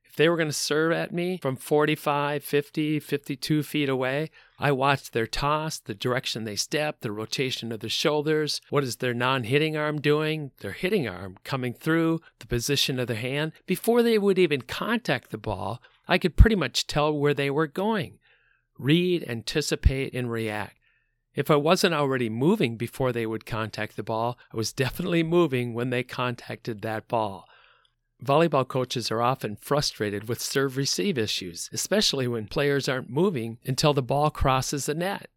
if 0.04 0.16
they 0.16 0.28
were 0.28 0.36
going 0.36 0.50
to 0.50 0.54
serve 0.54 0.94
at 0.94 1.14
me 1.14 1.38
from 1.38 1.56
45, 1.56 2.44
50, 2.44 3.00
52 3.00 3.64
feet 3.64 3.88
away, 3.88 4.32
I 4.64 4.72
watched 4.72 5.14
their 5.14 5.26
toss, 5.26 5.80
the 5.80 5.96
direction 5.96 6.44
they 6.44 6.56
step, 6.56 7.02
the 7.02 7.12
rotation 7.12 7.72
of 7.72 7.80
the 7.80 7.90
shoulders, 7.90 8.62
what 8.70 8.84
is 8.84 8.98
their 8.98 9.14
non 9.16 9.46
hitting 9.46 9.76
arm 9.76 10.00
doing, 10.00 10.52
their 10.60 10.74
hitting 10.74 11.08
arm 11.08 11.38
coming 11.44 11.74
through, 11.74 12.22
the 12.38 12.46
position 12.46 13.00
of 13.00 13.08
their 13.08 13.18
hand. 13.18 13.54
Before 13.66 14.04
they 14.04 14.20
would 14.20 14.38
even 14.38 14.62
contact 14.62 15.32
the 15.32 15.40
ball, 15.40 15.82
I 16.08 16.20
could 16.20 16.38
pretty 16.38 16.56
much 16.56 16.86
tell 16.86 17.12
where 17.12 17.34
they 17.34 17.50
were 17.50 17.66
going. 17.66 18.20
Read, 18.78 19.26
anticipate, 19.28 20.14
and 20.14 20.30
react. 20.30 20.78
If 21.34 21.50
I 21.50 21.56
wasn't 21.56 21.96
already 21.96 22.30
moving 22.30 22.78
before 22.78 23.12
they 23.12 23.26
would 23.26 23.48
contact 23.48 23.96
the 23.96 24.04
ball, 24.04 24.38
I 24.54 24.58
was 24.58 24.74
definitely 24.74 25.24
moving 25.24 25.74
when 25.74 25.90
they 25.90 26.04
contacted 26.04 26.84
that 26.84 27.08
ball. 27.08 27.48
Volleyball 28.24 28.68
coaches 28.68 29.10
are 29.10 29.22
often 29.22 29.56
frustrated 29.56 30.28
with 30.28 30.40
serve 30.40 30.78
receive 30.78 31.18
issues, 31.18 31.70
especially 31.74 32.28
when 32.28 32.46
players 32.46 32.88
aren't 32.88 33.10
moving 33.10 33.58
until 33.66 33.94
the 33.94 34.04
ball 34.04 34.30
crosses 34.30 34.86
the 34.86 34.94
net. 34.94 35.28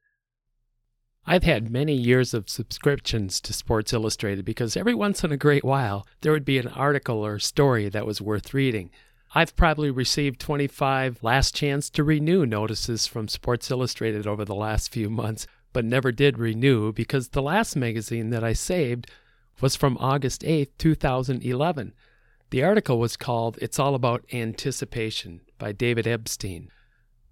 I've 1.26 1.44
had 1.44 1.70
many 1.70 1.94
years 1.94 2.34
of 2.34 2.50
subscriptions 2.50 3.40
to 3.40 3.54
Sports 3.54 3.94
Illustrated 3.94 4.44
because 4.44 4.76
every 4.76 4.94
once 4.94 5.24
in 5.24 5.32
a 5.32 5.38
great 5.38 5.64
while 5.64 6.06
there 6.20 6.32
would 6.32 6.44
be 6.44 6.58
an 6.58 6.68
article 6.68 7.24
or 7.24 7.38
story 7.38 7.88
that 7.88 8.06
was 8.06 8.20
worth 8.20 8.52
reading. 8.52 8.90
I've 9.34 9.56
probably 9.56 9.90
received 9.90 10.38
25 10.38 11.22
last 11.22 11.54
chance 11.54 11.88
to 11.90 12.04
renew 12.04 12.44
notices 12.44 13.06
from 13.06 13.28
Sports 13.28 13.70
Illustrated 13.70 14.26
over 14.26 14.44
the 14.44 14.54
last 14.54 14.92
few 14.92 15.08
months, 15.08 15.46
but 15.72 15.86
never 15.86 16.12
did 16.12 16.38
renew 16.38 16.92
because 16.92 17.28
the 17.28 17.40
last 17.40 17.74
magazine 17.74 18.28
that 18.28 18.44
I 18.44 18.52
saved 18.52 19.10
was 19.62 19.74
from 19.74 19.96
August 19.98 20.44
8, 20.44 20.78
2011. 20.78 21.94
The 22.54 22.62
article 22.62 23.00
was 23.00 23.16
called 23.16 23.58
It's 23.60 23.80
All 23.80 23.96
About 23.96 24.24
Anticipation 24.32 25.40
by 25.58 25.72
David 25.72 26.06
Epstein. 26.06 26.70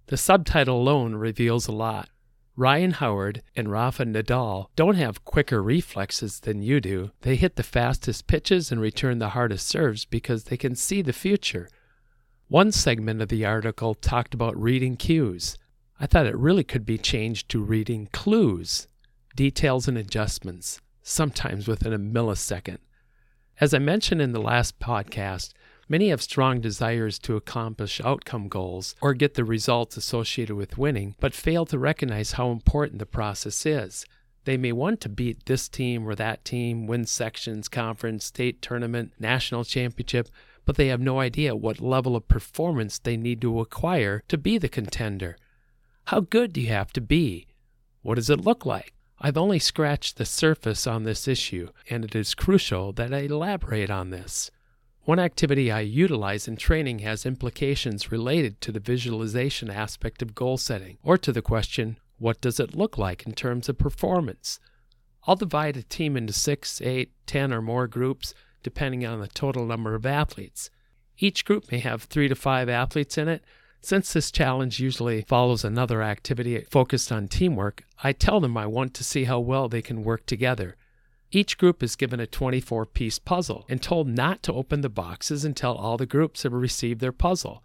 The 0.07 0.17
subtitle 0.17 0.81
alone 0.81 1.15
reveals 1.15 1.65
a 1.65 1.71
lot. 1.71 2.09
Ryan 2.57 2.91
Howard 2.91 3.41
and 3.55 3.71
Rafa 3.71 4.03
Nadal 4.03 4.65
don't 4.75 4.97
have 4.97 5.23
quicker 5.23 5.63
reflexes 5.63 6.41
than 6.41 6.61
you 6.61 6.81
do. 6.81 7.11
They 7.21 7.37
hit 7.37 7.55
the 7.55 7.63
fastest 7.63 8.27
pitches 8.27 8.69
and 8.69 8.81
return 8.81 9.19
the 9.19 9.29
hardest 9.29 9.65
serves 9.65 10.03
because 10.03 10.43
they 10.43 10.57
can 10.57 10.75
see 10.75 11.01
the 11.01 11.13
future. 11.13 11.69
One 12.49 12.73
segment 12.73 13.21
of 13.21 13.29
the 13.29 13.45
article 13.45 13.95
talked 13.95 14.33
about 14.33 14.61
reading 14.61 14.97
cues. 14.97 15.57
I 16.01 16.05
thought 16.05 16.25
it 16.25 16.35
really 16.35 16.65
could 16.65 16.85
be 16.85 16.97
changed 16.97 17.47
to 17.51 17.63
reading 17.63 18.09
clues, 18.11 18.89
details 19.37 19.87
and 19.87 19.97
adjustments, 19.97 20.81
sometimes 21.01 21.65
within 21.65 21.93
a 21.93 21.97
millisecond. 21.97 22.79
As 23.61 23.71
I 23.73 23.79
mentioned 23.79 24.19
in 24.19 24.31
the 24.31 24.41
last 24.41 24.79
podcast, 24.79 25.53
many 25.87 26.09
have 26.09 26.23
strong 26.23 26.59
desires 26.59 27.19
to 27.19 27.35
accomplish 27.35 28.01
outcome 28.03 28.47
goals 28.47 28.95
or 28.99 29.13
get 29.13 29.35
the 29.35 29.43
results 29.43 29.95
associated 29.95 30.55
with 30.55 30.79
winning, 30.79 31.15
but 31.19 31.35
fail 31.35 31.63
to 31.67 31.77
recognize 31.77 32.31
how 32.31 32.49
important 32.49 32.97
the 32.97 33.05
process 33.05 33.63
is. 33.65 34.05
They 34.45 34.57
may 34.57 34.71
want 34.71 35.01
to 35.01 35.09
beat 35.09 35.45
this 35.45 35.69
team 35.69 36.07
or 36.07 36.15
that 36.15 36.43
team, 36.43 36.87
win 36.87 37.05
sections, 37.05 37.69
conference, 37.69 38.25
state 38.25 38.59
tournament, 38.61 39.13
national 39.19 39.65
championship, 39.65 40.29
but 40.65 40.75
they 40.75 40.87
have 40.87 40.99
no 40.99 41.19
idea 41.19 41.55
what 41.55 41.79
level 41.79 42.15
of 42.15 42.27
performance 42.27 42.97
they 42.97 43.17
need 43.17 43.39
to 43.41 43.59
acquire 43.59 44.23
to 44.29 44.37
be 44.37 44.57
the 44.57 44.67
contender. 44.67 45.37
How 46.05 46.21
good 46.21 46.53
do 46.53 46.61
you 46.61 46.69
have 46.69 46.91
to 46.93 47.01
be? 47.01 47.47
What 48.01 48.15
does 48.15 48.31
it 48.31 48.41
look 48.41 48.65
like? 48.65 48.93
I've 49.19 49.37
only 49.37 49.59
scratched 49.59 50.17
the 50.17 50.25
surface 50.25 50.85
on 50.85 51.03
this 51.03 51.27
issue, 51.27 51.69
and 51.89 52.03
it 52.03 52.15
is 52.15 52.33
crucial 52.33 52.91
that 52.93 53.13
I 53.13 53.19
elaborate 53.19 53.89
on 53.89 54.09
this. 54.09 54.51
One 55.05 55.19
activity 55.19 55.71
I 55.71 55.81
utilize 55.81 56.47
in 56.47 56.55
training 56.55 56.99
has 56.99 57.25
implications 57.25 58.11
related 58.11 58.61
to 58.61 58.71
the 58.71 58.79
visualization 58.79 59.69
aspect 59.69 60.21
of 60.21 60.35
goal 60.35 60.57
setting, 60.57 60.97
or 61.03 61.17
to 61.17 61.31
the 61.31 61.41
question, 61.41 61.97
what 62.19 62.39
does 62.41 62.59
it 62.59 62.75
look 62.75 62.97
like 62.97 63.25
in 63.25 63.33
terms 63.33 63.67
of 63.67 63.77
performance? 63.77 64.59
I'll 65.25 65.35
divide 65.35 65.77
a 65.77 65.83
team 65.83 66.15
into 66.17 66.33
six, 66.33 66.81
eight, 66.81 67.11
ten, 67.25 67.53
or 67.53 67.61
more 67.61 67.87
groups, 67.87 68.33
depending 68.61 69.05
on 69.05 69.19
the 69.19 69.27
total 69.27 69.65
number 69.65 69.95
of 69.95 70.05
athletes. 70.05 70.69
Each 71.17 71.45
group 71.45 71.71
may 71.71 71.79
have 71.79 72.03
three 72.03 72.27
to 72.27 72.35
five 72.35 72.69
athletes 72.69 73.17
in 73.17 73.27
it. 73.27 73.43
Since 73.85 74.13
this 74.13 74.31
challenge 74.31 74.79
usually 74.79 75.23
follows 75.23 75.65
another 75.65 76.01
activity 76.01 76.57
focused 76.71 77.11
on 77.11 77.27
teamwork, 77.27 77.83
I 78.01 78.13
tell 78.13 78.39
them 78.39 78.55
I 78.55 78.65
want 78.65 78.93
to 78.93 79.03
see 79.03 79.25
how 79.25 79.41
well 79.41 79.67
they 79.67 79.81
can 79.81 80.05
work 80.05 80.25
together. 80.25 80.77
Each 81.33 81.57
group 81.57 81.83
is 81.83 81.97
given 81.97 82.21
a 82.21 82.25
24 82.25 82.85
piece 82.85 83.19
puzzle 83.19 83.65
and 83.67 83.81
told 83.81 84.07
not 84.07 84.41
to 84.43 84.53
open 84.53 84.79
the 84.79 84.89
boxes 84.89 85.43
until 85.43 85.73
all 85.73 85.97
the 85.97 86.05
groups 86.05 86.43
have 86.43 86.53
received 86.53 87.01
their 87.01 87.11
puzzle. 87.11 87.61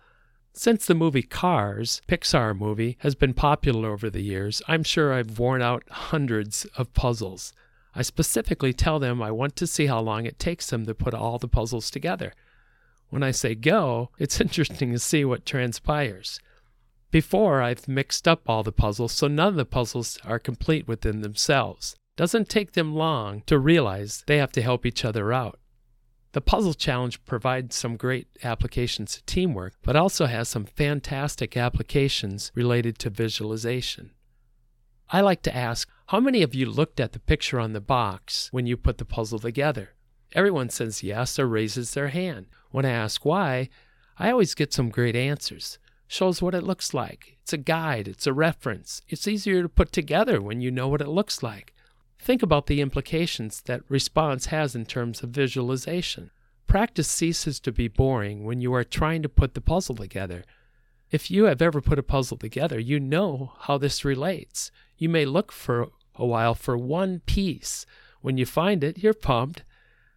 Since 0.52 0.86
the 0.86 0.96
movie 0.96 1.22
Cars, 1.22 2.02
Pixar 2.08 2.58
movie, 2.58 2.96
has 3.02 3.14
been 3.14 3.32
popular 3.32 3.92
over 3.92 4.10
the 4.10 4.20
years, 4.20 4.60
I'm 4.66 4.82
sure 4.82 5.12
I've 5.12 5.38
worn 5.38 5.62
out 5.62 5.84
hundreds 5.88 6.64
of 6.76 6.92
puzzles. 6.94 7.52
I 7.94 8.02
specifically 8.02 8.72
tell 8.72 8.98
them 8.98 9.22
I 9.22 9.30
want 9.30 9.54
to 9.54 9.68
see 9.68 9.86
how 9.86 10.00
long 10.00 10.26
it 10.26 10.40
takes 10.40 10.68
them 10.68 10.84
to 10.86 10.96
put 10.96 11.14
all 11.14 11.38
the 11.38 11.46
puzzles 11.46 11.92
together. 11.92 12.32
When 13.10 13.22
I 13.22 13.30
say 13.30 13.54
go, 13.54 14.10
it's 14.18 14.40
interesting 14.40 14.92
to 14.92 14.98
see 14.98 15.24
what 15.24 15.46
transpires. 15.46 16.40
Before, 17.10 17.62
I've 17.62 17.88
mixed 17.88 18.28
up 18.28 18.42
all 18.46 18.62
the 18.62 18.72
puzzles 18.72 19.12
so 19.12 19.28
none 19.28 19.48
of 19.48 19.54
the 19.54 19.64
puzzles 19.64 20.18
are 20.24 20.38
complete 20.38 20.86
within 20.86 21.22
themselves. 21.22 21.96
Doesn't 22.16 22.48
take 22.48 22.72
them 22.72 22.94
long 22.94 23.42
to 23.46 23.58
realize 23.58 24.24
they 24.26 24.38
have 24.38 24.52
to 24.52 24.62
help 24.62 24.84
each 24.84 25.04
other 25.04 25.32
out. 25.32 25.58
The 26.32 26.40
puzzle 26.42 26.74
challenge 26.74 27.24
provides 27.24 27.74
some 27.74 27.96
great 27.96 28.28
applications 28.44 29.14
to 29.14 29.24
teamwork, 29.24 29.74
but 29.82 29.96
also 29.96 30.26
has 30.26 30.48
some 30.48 30.66
fantastic 30.66 31.56
applications 31.56 32.52
related 32.54 32.98
to 32.98 33.10
visualization. 33.10 34.10
I 35.10 35.22
like 35.22 35.40
to 35.42 35.56
ask, 35.56 35.88
how 36.08 36.20
many 36.20 36.42
of 36.42 36.54
you 36.54 36.66
looked 36.66 37.00
at 37.00 37.12
the 37.12 37.18
picture 37.18 37.58
on 37.58 37.72
the 37.72 37.80
box 37.80 38.48
when 38.52 38.66
you 38.66 38.76
put 38.76 38.98
the 38.98 39.06
puzzle 39.06 39.38
together? 39.38 39.94
Everyone 40.34 40.68
says 40.68 41.02
yes 41.02 41.38
or 41.38 41.46
raises 41.46 41.94
their 41.94 42.08
hand. 42.08 42.46
When 42.70 42.84
I 42.84 42.90
ask 42.90 43.24
why, 43.24 43.68
I 44.18 44.30
always 44.30 44.54
get 44.54 44.72
some 44.72 44.90
great 44.90 45.16
answers. 45.16 45.78
Shows 46.06 46.42
what 46.42 46.54
it 46.54 46.64
looks 46.64 46.92
like. 46.92 47.36
It's 47.42 47.52
a 47.52 47.58
guide, 47.58 48.08
it's 48.08 48.26
a 48.26 48.32
reference. 48.32 49.02
It's 49.08 49.28
easier 49.28 49.62
to 49.62 49.68
put 49.68 49.92
together 49.92 50.40
when 50.40 50.60
you 50.60 50.70
know 50.70 50.88
what 50.88 51.00
it 51.00 51.08
looks 51.08 51.42
like. 51.42 51.74
Think 52.18 52.42
about 52.42 52.66
the 52.66 52.80
implications 52.80 53.62
that 53.62 53.82
response 53.88 54.46
has 54.46 54.74
in 54.74 54.86
terms 54.86 55.22
of 55.22 55.30
visualization. 55.30 56.30
Practice 56.66 57.08
ceases 57.08 57.60
to 57.60 57.72
be 57.72 57.88
boring 57.88 58.44
when 58.44 58.60
you 58.60 58.74
are 58.74 58.84
trying 58.84 59.22
to 59.22 59.28
put 59.28 59.54
the 59.54 59.60
puzzle 59.60 59.94
together. 59.94 60.44
If 61.10 61.30
you 61.30 61.44
have 61.44 61.62
ever 61.62 61.80
put 61.80 61.98
a 61.98 62.02
puzzle 62.02 62.36
together, 62.36 62.78
you 62.78 63.00
know 63.00 63.52
how 63.60 63.78
this 63.78 64.04
relates. 64.04 64.70
You 64.98 65.08
may 65.08 65.24
look 65.24 65.52
for 65.52 65.88
a 66.14 66.26
while 66.26 66.54
for 66.54 66.76
one 66.76 67.20
piece. 67.24 67.86
When 68.20 68.36
you 68.36 68.44
find 68.44 68.84
it, 68.84 68.98
you're 68.98 69.14
pumped. 69.14 69.62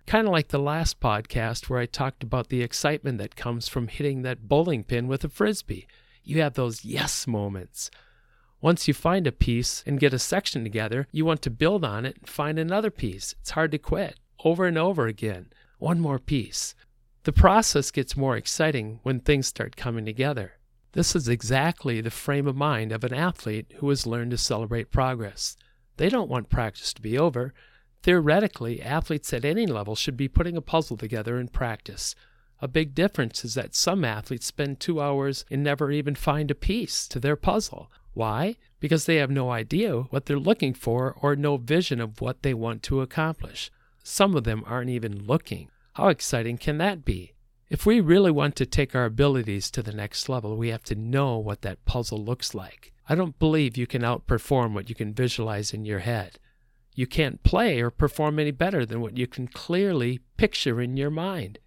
Kind 0.06 0.28
of 0.28 0.34
like 0.34 0.50
the 0.50 0.60
last 0.60 1.00
podcast 1.00 1.70
where 1.70 1.80
I 1.80 1.86
talked 1.86 2.24
about 2.24 2.50
the 2.50 2.62
excitement 2.62 3.18
that 3.20 3.36
comes 3.36 3.68
from 3.68 3.88
hitting 3.88 4.24
that 4.24 4.48
bowling 4.48 4.84
pin 4.84 5.08
with 5.08 5.24
a 5.24 5.30
frisbee. 5.30 5.88
You 6.24 6.42
have 6.42 6.54
those 6.54 6.84
yes 6.84 7.28
moments. 7.28 7.90
Once 8.62 8.88
you 8.88 8.94
find 8.94 9.26
a 9.26 9.32
piece 9.32 9.84
and 9.88 10.00
get 10.00 10.14
a 10.14 10.20
section 10.20 10.64
together, 10.64 11.08
you 11.12 11.26
want 11.26 11.42
to 11.42 11.50
build 11.50 11.84
on 11.84 12.06
it 12.06 12.18
and 12.20 12.30
find 12.30 12.60
another 12.60 12.92
piece. 12.92 13.34
It's 13.42 13.52
hard 13.52 13.72
to 13.72 13.78
quit. 13.78 14.20
Over 14.44 14.66
and 14.66 14.78
over 14.78 15.08
again. 15.08 15.48
One 15.80 16.00
more 16.00 16.20
piece. 16.20 16.76
The 17.24 17.32
process 17.32 17.90
gets 17.92 18.18
more 18.18 18.36
exciting 18.36 19.00
when 19.04 19.20
things 19.20 19.48
start 19.48 19.76
coming 19.76 20.06
together. 20.06 20.54
This 20.94 21.16
is 21.16 21.28
exactly 21.28 22.02
the 22.02 22.12
frame 22.12 22.48
of 22.48 22.56
mind 22.56 22.92
of 22.92 23.04
an 23.04 23.14
athlete 23.14 23.74
who 23.78 23.90
has 23.90 24.06
learned 24.06 24.32
to 24.32 24.38
celebrate 24.38 24.92
progress. 24.92 25.56
They 25.98 26.10
don't 26.10 26.30
want 26.30 26.50
practice 26.50 26.94
to 26.94 27.02
be 27.02 27.18
over. 27.18 27.54
Theoretically, 28.04 28.82
athletes 28.82 29.32
at 29.34 29.46
any 29.46 29.68
level 29.68 29.96
should 29.96 30.18
be 30.18 30.28
putting 30.28 30.58
a 30.58 30.62
puzzle 30.62 30.98
together 30.98 31.40
in 31.40 31.50
practice. 31.50 32.16
A 32.60 32.68
big 32.68 32.94
difference 32.96 33.46
is 33.46 33.54
that 33.56 33.76
some 33.76 34.04
athletes 34.06 34.46
spend 34.46 34.80
two 34.80 35.02
hours 35.02 35.46
and 35.50 35.64
never 35.64 35.92
even 35.92 36.16
find 36.16 36.50
a 36.52 36.56
piece 36.56 37.08
to 37.08 37.20
their 37.20 37.36
puzzle. 37.36 37.92
Why? 38.14 38.58
Because 38.80 39.06
they 39.06 39.16
have 39.18 39.32
no 39.32 39.52
idea 39.52 40.02
what 40.10 40.26
they're 40.26 40.38
looking 40.38 40.74
for 40.74 41.16
or 41.22 41.36
no 41.36 41.58
vision 41.58 42.02
of 42.02 42.22
what 42.22 42.44
they 42.44 42.54
want 42.54 42.84
to 42.84 43.02
accomplish. 43.02 43.72
Some 44.04 44.36
of 44.36 44.44
them 44.44 44.64
aren't 44.66 44.90
even 44.90 45.26
looking. 45.26 45.70
How 45.94 46.08
exciting 46.08 46.58
can 46.58 46.78
that 46.80 47.06
be? 47.06 47.34
If 47.70 47.86
we 47.86 48.00
really 48.00 48.32
want 48.32 48.56
to 48.58 48.66
take 48.66 48.96
our 48.96 49.06
abilities 49.06 49.72
to 49.72 49.82
the 49.82 49.94
next 49.94 50.28
level, 50.28 50.58
we 50.58 50.70
have 50.70 50.84
to 50.84 50.96
know 50.96 51.38
what 51.38 51.62
that 51.62 51.86
puzzle 51.86 52.24
looks 52.24 52.54
like. 52.54 52.92
I 53.08 53.16
don't 53.16 53.40
believe 53.40 53.78
you 53.78 53.88
can 53.88 54.02
outperform 54.02 54.74
what 54.74 54.90
you 54.90 54.96
can 54.96 55.14
visualize 55.14 55.74
in 55.74 55.86
your 55.86 56.00
head. 56.00 56.38
You 56.94 57.08
can't 57.08 57.44
play 57.44 57.80
or 57.80 57.90
perform 57.90 58.40
any 58.40 58.52
better 58.52 58.86
than 58.86 59.02
what 59.02 59.18
you 59.18 59.28
can 59.28 59.48
clearly 59.48 60.20
picture 60.38 60.82
in 60.82 60.98
your 60.98 61.10
mind. 61.10 61.60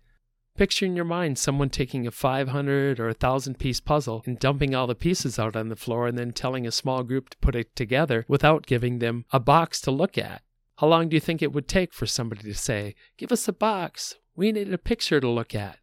Picture 0.57 0.87
in 0.87 0.95
your 0.95 1.05
mind 1.05 1.37
someone 1.37 1.71
taking 1.71 2.07
a 2.07 2.13
500 2.13 3.01
or 3.01 3.07
a 3.07 3.09
1000 3.09 3.59
piece 3.59 3.81
puzzle 3.81 4.23
and 4.27 4.39
dumping 4.39 4.75
all 4.75 4.87
the 4.87 4.95
pieces 4.95 5.39
out 5.39 5.57
on 5.57 5.69
the 5.69 5.77
floor 5.77 6.07
and 6.07 6.17
then 6.17 6.33
telling 6.33 6.67
a 6.67 6.71
small 6.71 7.03
group 7.03 7.31
to 7.31 7.39
put 7.39 7.57
it 7.57 7.75
together 7.75 8.25
without 8.29 8.67
giving 8.67 9.01
them 9.01 9.25
a 9.33 9.41
box 9.41 9.81
to 9.81 9.91
look 9.91 10.17
at. 10.17 10.43
How 10.77 10.87
long 10.87 11.09
do 11.09 11.17
you 11.17 11.21
think 11.21 11.43
it 11.43 11.53
would 11.53 11.67
take 11.69 11.93
for 11.93 12.07
somebody 12.07 12.43
to 12.43 12.55
say, 12.55 12.95
Give 13.17 13.33
us 13.33 13.49
a 13.49 13.53
box? 13.53 14.17
We 14.37 14.53
need 14.53 14.73
a 14.73 14.79
picture 14.79 15.21
to 15.21 15.29
look 15.29 15.55
at. 15.55 15.79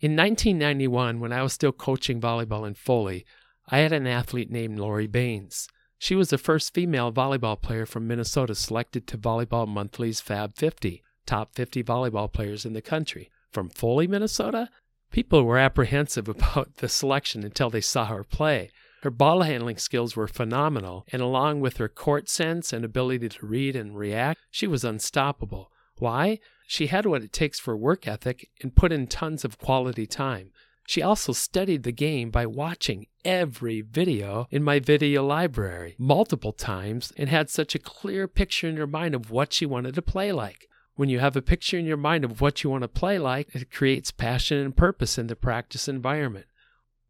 In 0.00 0.16
1991, 0.16 1.20
when 1.20 1.32
I 1.32 1.42
was 1.42 1.52
still 1.52 1.72
coaching 1.72 2.20
volleyball 2.20 2.66
in 2.66 2.74
Foley, 2.74 3.24
I 3.68 3.78
had 3.78 3.92
an 3.92 4.06
athlete 4.06 4.50
named 4.50 4.78
Lori 4.78 5.06
Baines. 5.06 5.68
She 6.02 6.16
was 6.16 6.30
the 6.30 6.36
first 6.36 6.74
female 6.74 7.12
volleyball 7.12 7.62
player 7.62 7.86
from 7.86 8.08
Minnesota 8.08 8.56
selected 8.56 9.06
to 9.06 9.16
Volleyball 9.16 9.68
Monthly's 9.68 10.20
Fab 10.20 10.56
50, 10.56 11.00
top 11.26 11.54
50 11.54 11.84
volleyball 11.84 12.32
players 12.32 12.66
in 12.66 12.72
the 12.72 12.82
country. 12.82 13.30
From 13.52 13.68
Foley, 13.68 14.08
Minnesota? 14.08 14.68
People 15.12 15.44
were 15.44 15.58
apprehensive 15.58 16.26
about 16.28 16.78
the 16.78 16.88
selection 16.88 17.44
until 17.44 17.70
they 17.70 17.80
saw 17.80 18.06
her 18.06 18.24
play. 18.24 18.70
Her 19.04 19.12
ball 19.12 19.42
handling 19.42 19.76
skills 19.76 20.16
were 20.16 20.26
phenomenal, 20.26 21.06
and 21.12 21.22
along 21.22 21.60
with 21.60 21.76
her 21.76 21.88
court 21.88 22.28
sense 22.28 22.72
and 22.72 22.84
ability 22.84 23.28
to 23.28 23.46
read 23.46 23.76
and 23.76 23.96
react, 23.96 24.40
she 24.50 24.66
was 24.66 24.82
unstoppable. 24.82 25.70
Why? 25.98 26.40
She 26.66 26.88
had 26.88 27.06
what 27.06 27.22
it 27.22 27.32
takes 27.32 27.60
for 27.60 27.76
work 27.76 28.08
ethic 28.08 28.50
and 28.60 28.74
put 28.74 28.90
in 28.90 29.06
tons 29.06 29.44
of 29.44 29.56
quality 29.56 30.08
time. 30.08 30.50
She 30.86 31.02
also 31.02 31.32
studied 31.32 31.84
the 31.84 31.92
game 31.92 32.30
by 32.30 32.44
watching 32.46 33.06
every 33.24 33.80
video 33.80 34.46
in 34.50 34.62
my 34.62 34.80
video 34.80 35.24
library 35.24 35.94
multiple 35.98 36.52
times 36.52 37.12
and 37.16 37.28
had 37.28 37.48
such 37.48 37.74
a 37.74 37.78
clear 37.78 38.26
picture 38.26 38.68
in 38.68 38.76
her 38.76 38.86
mind 38.86 39.14
of 39.14 39.30
what 39.30 39.52
she 39.52 39.64
wanted 39.64 39.94
to 39.94 40.02
play 40.02 40.32
like. 40.32 40.68
When 40.94 41.08
you 41.08 41.20
have 41.20 41.36
a 41.36 41.42
picture 41.42 41.78
in 41.78 41.86
your 41.86 41.96
mind 41.96 42.24
of 42.24 42.40
what 42.40 42.62
you 42.62 42.70
want 42.70 42.82
to 42.82 42.88
play 42.88 43.18
like, 43.18 43.54
it 43.54 43.70
creates 43.70 44.10
passion 44.10 44.58
and 44.58 44.76
purpose 44.76 45.16
in 45.16 45.28
the 45.28 45.36
practice 45.36 45.88
environment. 45.88 46.46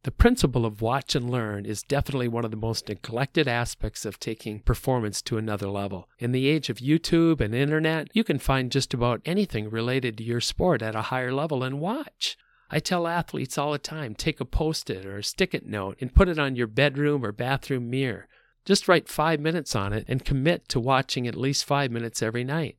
The 0.04 0.10
principle 0.10 0.66
of 0.66 0.82
watch 0.82 1.14
and 1.14 1.30
learn 1.30 1.64
is 1.64 1.82
definitely 1.82 2.26
one 2.28 2.44
of 2.44 2.50
the 2.50 2.56
most 2.56 2.88
neglected 2.88 3.46
aspects 3.46 4.04
of 4.04 4.18
taking 4.18 4.60
performance 4.60 5.22
to 5.22 5.38
another 5.38 5.68
level. 5.68 6.08
In 6.18 6.32
the 6.32 6.48
age 6.48 6.68
of 6.68 6.78
YouTube 6.78 7.40
and 7.40 7.54
internet, 7.54 8.08
you 8.12 8.24
can 8.24 8.38
find 8.38 8.72
just 8.72 8.92
about 8.92 9.22
anything 9.24 9.70
related 9.70 10.18
to 10.18 10.24
your 10.24 10.40
sport 10.40 10.82
at 10.82 10.96
a 10.96 11.02
higher 11.02 11.32
level 11.32 11.62
and 11.62 11.80
watch. 11.80 12.36
I 12.74 12.78
tell 12.78 13.06
athletes 13.06 13.58
all 13.58 13.72
the 13.72 13.78
time 13.78 14.14
take 14.14 14.40
a 14.40 14.46
post 14.46 14.88
it 14.88 15.04
or 15.04 15.18
a 15.18 15.22
stick 15.22 15.52
it 15.52 15.66
note 15.66 15.98
and 16.00 16.14
put 16.14 16.30
it 16.30 16.38
on 16.38 16.56
your 16.56 16.66
bedroom 16.66 17.22
or 17.22 17.30
bathroom 17.30 17.90
mirror. 17.90 18.26
Just 18.64 18.88
write 18.88 19.10
five 19.10 19.40
minutes 19.40 19.76
on 19.76 19.92
it 19.92 20.06
and 20.08 20.24
commit 20.24 20.70
to 20.70 20.80
watching 20.80 21.28
at 21.28 21.34
least 21.34 21.66
five 21.66 21.90
minutes 21.90 22.22
every 22.22 22.44
night. 22.44 22.78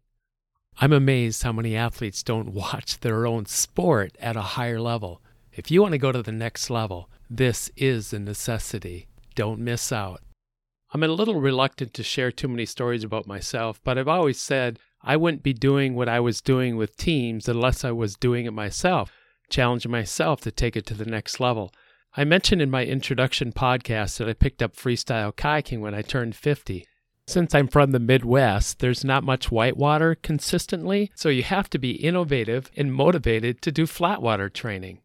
I'm 0.82 0.94
amazed 0.94 1.44
how 1.44 1.52
many 1.52 1.76
athletes 1.76 2.24
don't 2.24 2.54
watch 2.54 3.02
their 3.02 3.28
own 3.28 3.46
sport 3.46 4.18
at 4.20 4.36
a 4.36 4.42
higher 4.58 4.82
level. 4.82 5.22
If 5.52 5.70
you 5.70 5.84
want 5.84 5.92
to 5.92 6.00
go 6.00 6.12
to 6.12 6.24
the 6.24 6.32
next 6.32 6.72
level, 6.72 7.08
this 7.30 7.70
is 7.76 8.12
a 8.14 8.20
necessity. 8.20 9.06
Don't 9.36 9.60
miss 9.60 9.92
out. 9.92 10.22
I'm 10.92 11.04
a 11.04 11.08
little 11.08 11.40
reluctant 11.40 11.94
to 11.94 12.04
share 12.04 12.32
too 12.32 12.48
many 12.48 12.66
stories 12.66 13.04
about 13.04 13.28
myself, 13.28 13.80
but 13.84 14.00
I've 14.00 14.08
always 14.08 14.40
said 14.40 14.80
I 15.04 15.18
wouldn't 15.18 15.44
be 15.44 15.54
doing 15.54 15.94
what 15.94 16.10
I 16.10 16.20
was 16.20 16.42
doing 16.42 16.78
with 16.78 16.98
teams 16.98 17.48
unless 17.48 17.86
I 17.86 17.92
was 17.92 18.16
doing 18.16 18.48
it 18.48 18.54
myself 18.54 19.12
challenging 19.50 19.92
myself 19.92 20.42
to 20.42 20.52
take 20.52 20.76
it 20.76 20.86
to 20.88 20.94
the 20.94 21.06
next 21.06 21.40
level. 21.40 21.74
I 22.16 22.24
mentioned 22.24 22.62
in 22.62 22.70
my 22.70 22.86
introduction 22.86 23.52
podcast 23.52 24.18
that 24.18 24.30
I 24.30 24.34
picked 24.34 24.62
up 24.62 24.76
freestyle 24.76 25.34
kayaking 25.34 25.80
when 25.80 25.96
I 25.96 26.02
turned 26.02 26.36
50. 26.36 26.86
Since 27.26 27.56
I'm 27.56 27.68
from 27.68 27.92
the 27.92 28.00
Midwest, 28.00 28.80
there's 28.80 29.04
not 29.04 29.24
much 29.24 29.50
whitewater 29.50 30.14
consistently, 30.16 31.10
so 31.16 31.30
you 31.30 31.44
have 31.44 31.70
to 31.72 31.80
be 31.80 31.92
innovative 31.92 32.70
and 32.76 32.94
motivated 32.94 33.62
to 33.62 33.72
do 33.72 33.86
flatwater 33.86 34.52
training. 34.52 35.00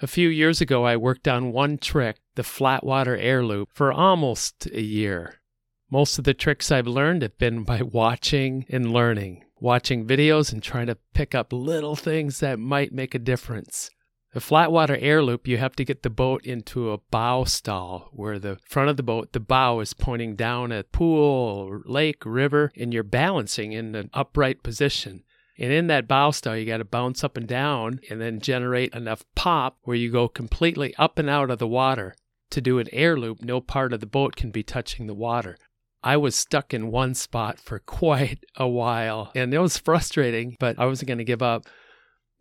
A 0.00 0.08
few 0.08 0.28
years 0.28 0.60
ago, 0.60 0.84
I 0.84 0.96
worked 0.96 1.28
on 1.28 1.52
one 1.52 1.78
trick, 1.78 2.16
the 2.34 2.42
flatwater 2.42 3.16
air 3.18 3.44
loop, 3.44 3.70
for 3.72 3.92
almost 3.92 4.66
a 4.66 4.82
year. 4.82 5.40
Most 5.88 6.18
of 6.18 6.24
the 6.24 6.34
tricks 6.34 6.72
I've 6.72 6.88
learned 6.88 7.22
have 7.22 7.38
been 7.38 7.62
by 7.62 7.82
watching 7.82 8.66
and 8.68 8.92
learning 8.92 9.44
watching 9.62 10.06
videos 10.06 10.52
and 10.52 10.62
trying 10.62 10.88
to 10.88 10.98
pick 11.14 11.34
up 11.34 11.52
little 11.52 11.94
things 11.96 12.40
that 12.40 12.58
might 12.58 12.92
make 12.92 13.14
a 13.14 13.18
difference. 13.18 13.90
The 14.34 14.40
flatwater 14.40 14.98
air 15.00 15.22
loop, 15.22 15.46
you 15.46 15.58
have 15.58 15.76
to 15.76 15.84
get 15.84 16.02
the 16.02 16.10
boat 16.10 16.44
into 16.44 16.90
a 16.90 16.98
bow 16.98 17.44
stall 17.44 18.08
where 18.12 18.38
the 18.38 18.58
front 18.68 18.88
of 18.88 18.96
the 18.96 19.02
boat, 19.02 19.32
the 19.32 19.40
bow 19.40 19.80
is 19.80 19.94
pointing 19.94 20.36
down 20.36 20.72
a 20.72 20.84
pool, 20.84 21.82
lake, 21.84 22.24
river, 22.24 22.72
and 22.76 22.92
you're 22.92 23.02
balancing 23.02 23.72
in 23.72 23.94
an 23.94 24.10
upright 24.12 24.62
position. 24.62 25.22
And 25.58 25.70
in 25.70 25.86
that 25.88 26.08
bow 26.08 26.30
stall, 26.30 26.56
you 26.56 26.64
got 26.64 26.78
to 26.78 26.84
bounce 26.84 27.22
up 27.22 27.36
and 27.36 27.46
down 27.46 28.00
and 28.10 28.20
then 28.20 28.40
generate 28.40 28.94
enough 28.94 29.22
pop 29.34 29.76
where 29.82 29.96
you 29.96 30.10
go 30.10 30.28
completely 30.28 30.94
up 30.96 31.18
and 31.18 31.28
out 31.28 31.50
of 31.50 31.58
the 31.58 31.68
water. 31.68 32.14
to 32.52 32.60
do 32.60 32.78
an 32.78 32.88
air 32.92 33.16
loop, 33.16 33.42
no 33.42 33.60
part 33.60 33.92
of 33.92 34.00
the 34.00 34.06
boat 34.06 34.36
can 34.36 34.50
be 34.50 34.62
touching 34.62 35.06
the 35.06 35.14
water. 35.14 35.56
I 36.04 36.16
was 36.16 36.34
stuck 36.34 36.74
in 36.74 36.90
one 36.90 37.14
spot 37.14 37.60
for 37.60 37.78
quite 37.78 38.44
a 38.56 38.68
while, 38.68 39.30
and 39.34 39.54
it 39.54 39.58
was 39.58 39.78
frustrating, 39.78 40.56
but 40.58 40.78
I 40.78 40.86
wasn't 40.86 41.08
going 41.08 41.18
to 41.18 41.24
give 41.24 41.42
up. 41.42 41.66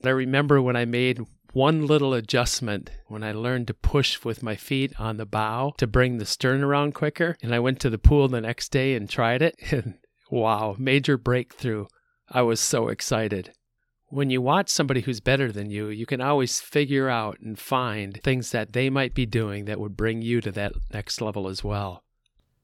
I 0.03 0.09
remember 0.09 0.61
when 0.61 0.75
I 0.75 0.85
made 0.85 1.19
one 1.53 1.85
little 1.85 2.13
adjustment 2.13 2.89
when 3.07 3.23
I 3.23 3.33
learned 3.33 3.67
to 3.67 3.73
push 3.73 4.23
with 4.23 4.41
my 4.41 4.55
feet 4.55 4.93
on 4.99 5.17
the 5.17 5.25
bow 5.25 5.73
to 5.77 5.87
bring 5.87 6.17
the 6.17 6.25
stern 6.25 6.63
around 6.63 6.95
quicker. 6.95 7.35
And 7.41 7.53
I 7.53 7.59
went 7.59 7.79
to 7.81 7.89
the 7.89 7.97
pool 7.97 8.27
the 8.27 8.41
next 8.41 8.69
day 8.69 8.95
and 8.95 9.09
tried 9.09 9.41
it. 9.41 9.55
And 9.71 9.95
wow, 10.29 10.75
major 10.79 11.17
breakthrough. 11.17 11.87
I 12.29 12.41
was 12.41 12.61
so 12.61 12.87
excited. 12.87 13.51
When 14.07 14.29
you 14.29 14.41
watch 14.41 14.69
somebody 14.69 15.01
who's 15.01 15.19
better 15.19 15.51
than 15.51 15.69
you, 15.69 15.89
you 15.89 16.05
can 16.05 16.21
always 16.21 16.61
figure 16.61 17.09
out 17.09 17.39
and 17.41 17.59
find 17.59 18.21
things 18.23 18.51
that 18.51 18.71
they 18.71 18.89
might 18.89 19.13
be 19.13 19.25
doing 19.25 19.65
that 19.65 19.79
would 19.79 19.97
bring 19.97 20.21
you 20.21 20.39
to 20.41 20.51
that 20.53 20.73
next 20.93 21.19
level 21.19 21.47
as 21.49 21.63
well. 21.63 22.03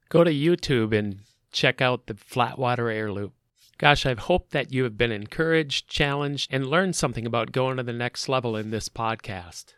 Go 0.10 0.24
to 0.24 0.32
YouTube 0.32 0.98
and 0.98 1.20
check 1.52 1.82
out 1.82 2.08
the 2.08 2.14
Flatwater 2.14 2.94
Air 2.94 3.12
Loop. 3.12 3.34
Gosh, 3.78 4.06
I 4.06 4.16
hope 4.16 4.50
that 4.52 4.74
you 4.74 4.84
have 4.84 4.98
been 4.98 5.12
encouraged, 5.12 5.88
challenged, 5.88 6.52
and 6.52 6.66
learned 6.66 6.96
something 6.96 7.26
about 7.26 7.52
going 7.52 7.78
to 7.78 7.84
the 7.84 7.94
next 7.94 8.28
level 8.28 8.56
in 8.56 8.72
this 8.72 8.90
podcast. 8.90 9.74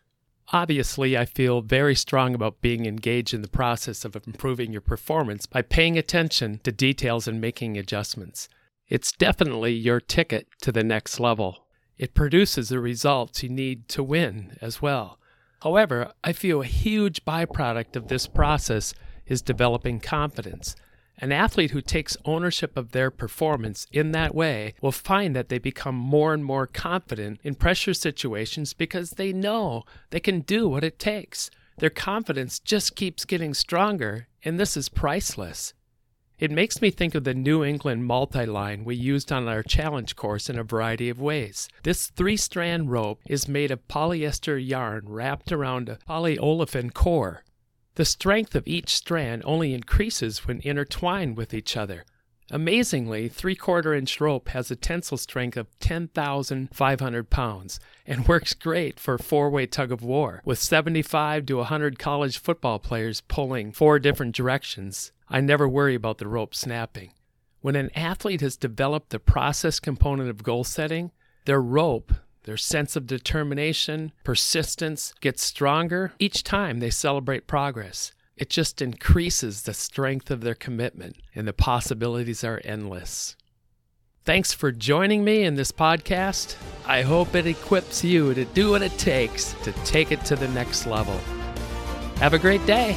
Obviously, 0.52 1.18
I 1.18 1.26
feel 1.26 1.62
very 1.62 1.96
strong 1.96 2.34
about 2.34 2.62
being 2.62 2.86
engaged 2.86 3.34
in 3.34 3.42
the 3.42 3.48
process 3.48 4.06
of 4.06 4.16
improving 4.16 4.72
your 4.72 4.82
performance 4.82 5.46
by 5.46 5.62
paying 5.62 5.98
attention 5.98 6.60
to 6.64 6.72
details 6.72 7.28
and 7.28 7.42
making 7.42 7.78
adjustments. 7.78 8.50
It's 8.88 9.12
definitely 9.12 9.74
your 9.74 10.00
ticket 10.00 10.48
to 10.62 10.72
the 10.72 10.84
next 10.84 11.20
level. 11.20 11.68
It 11.98 12.14
produces 12.16 12.70
the 12.70 12.80
results 12.80 13.44
you 13.44 13.50
need 13.50 13.88
to 13.90 14.02
win 14.02 14.58
as 14.62 14.82
well. 14.82 15.20
However, 15.62 16.14
I 16.24 16.34
feel 16.34 16.62
a 16.62 16.66
huge 16.66 17.26
byproduct 17.26 17.96
of 17.96 18.08
this 18.08 18.26
process 18.26 18.94
is 19.30 19.42
developing 19.42 20.00
confidence. 20.00 20.76
An 21.22 21.32
athlete 21.32 21.72
who 21.72 21.82
takes 21.82 22.18
ownership 22.24 22.78
of 22.78 22.92
their 22.92 23.12
performance 23.12 23.86
in 23.92 24.14
that 24.14 24.34
way 24.34 24.74
will 24.82 24.94
find 24.94 25.36
that 25.36 25.50
they 25.50 25.60
become 25.60 25.96
more 25.96 26.34
and 26.34 26.44
more 26.44 26.66
confident 26.66 27.40
in 27.44 27.56
pressure 27.56 27.94
situations 27.94 28.74
because 28.74 29.12
they 29.12 29.34
know 29.34 29.84
they 30.12 30.22
can 30.22 30.42
do 30.42 30.70
what 30.70 30.84
it 30.84 30.98
takes. 30.98 31.52
Their 31.78 31.90
confidence 31.90 32.60
just 32.60 32.96
keeps 32.96 33.26
getting 33.26 33.54
stronger, 33.54 34.28
and 34.44 34.60
this 34.60 34.78
is 34.78 34.90
priceless. 34.90 35.74
It 36.40 36.52
makes 36.52 36.82
me 36.82 36.90
think 36.90 37.16
of 37.16 37.26
the 37.26 37.34
New 37.34 37.66
England 37.66 38.06
multi 38.06 38.46
line 38.46 38.86
we 38.86 38.96
used 38.96 39.30
on 39.30 39.50
our 39.50 39.62
challenge 39.62 40.16
course 40.16 40.50
in 40.50 40.58
a 40.58 40.64
variety 40.64 41.10
of 41.10 41.20
ways. 41.20 41.68
This 41.84 42.08
three 42.08 42.38
strand 42.38 42.92
rope 42.92 43.20
is 43.28 43.50
made 43.50 43.72
of 43.72 43.86
polyester 43.90 44.58
yarn 44.58 45.10
wrapped 45.10 45.52
around 45.52 45.90
a 45.90 45.98
polyolefin 46.08 46.94
core. 46.94 47.44
The 48.00 48.06
strength 48.06 48.56
of 48.56 48.66
each 48.66 48.96
strand 48.96 49.44
only 49.44 49.74
increases 49.74 50.48
when 50.48 50.62
intertwined 50.62 51.36
with 51.36 51.54
each 51.54 51.76
other. 51.76 52.06
Amazingly, 52.50 53.28
three 53.28 53.58
quarter 53.58 53.94
inch 53.94 54.22
rope 54.22 54.48
has 54.48 54.72
a 54.72 54.78
tensile 54.78 55.18
strength 55.18 55.58
of 55.58 55.68
10,500 55.82 57.30
pounds 57.30 57.80
and 58.08 58.26
works 58.26 58.54
great 58.54 59.02
for 59.02 59.18
four 59.18 59.50
way 59.50 59.66
tug 59.66 59.92
of 59.92 60.02
war. 60.02 60.42
With 60.46 60.60
75 60.60 61.46
to 61.48 61.58
100 61.58 62.00
college 62.00 62.38
football 62.38 62.80
players 62.80 63.20
pulling 63.20 63.74
four 63.74 64.00
different 64.00 64.34
directions, 64.34 65.12
I 65.28 65.42
never 65.42 65.68
worry 65.68 65.96
about 65.96 66.20
the 66.20 66.28
rope 66.30 66.56
snapping. 66.56 67.12
When 67.60 67.76
an 67.76 67.92
athlete 67.98 68.40
has 68.40 68.56
developed 68.56 69.10
the 69.10 69.20
process 69.20 69.82
component 69.82 70.30
of 70.30 70.44
goal 70.44 70.64
setting, 70.64 71.12
their 71.44 71.62
rope, 71.62 72.14
their 72.44 72.58
sense 72.58 72.96
of 72.96 73.08
determination, 73.08 74.12
persistence 74.24 75.14
gets 75.22 75.44
stronger 75.44 76.14
each 76.20 76.44
time 76.44 76.80
they 76.80 76.90
celebrate 76.90 77.48
progress. 77.48 78.12
It 78.38 78.50
just 78.50 78.82
increases 78.82 79.64
the 79.64 79.74
strength 79.74 80.32
of 80.32 80.42
their 80.42 80.56
commitment, 80.56 81.18
and 81.36 81.48
the 81.48 81.54
possibilities 81.54 82.44
are 82.44 82.62
endless. 82.64 83.36
Thanks 84.24 84.54
for 84.54 84.72
joining 84.72 85.24
me 85.24 85.44
in 85.44 85.56
this 85.56 85.72
podcast. 85.72 86.56
I 86.86 87.02
hope 87.02 87.36
it 87.36 87.48
equips 87.48 88.04
you 88.04 88.34
to 88.34 88.46
do 88.46 88.70
what 88.70 88.82
it 88.82 88.98
takes 88.98 89.54
to 89.64 89.72
take 89.84 90.12
it 90.12 90.24
to 90.26 90.36
the 90.36 90.48
next 90.50 90.86
level. 90.86 91.18
Have 92.18 92.34
a 92.34 92.40
great 92.40 92.66
day. 92.66 92.96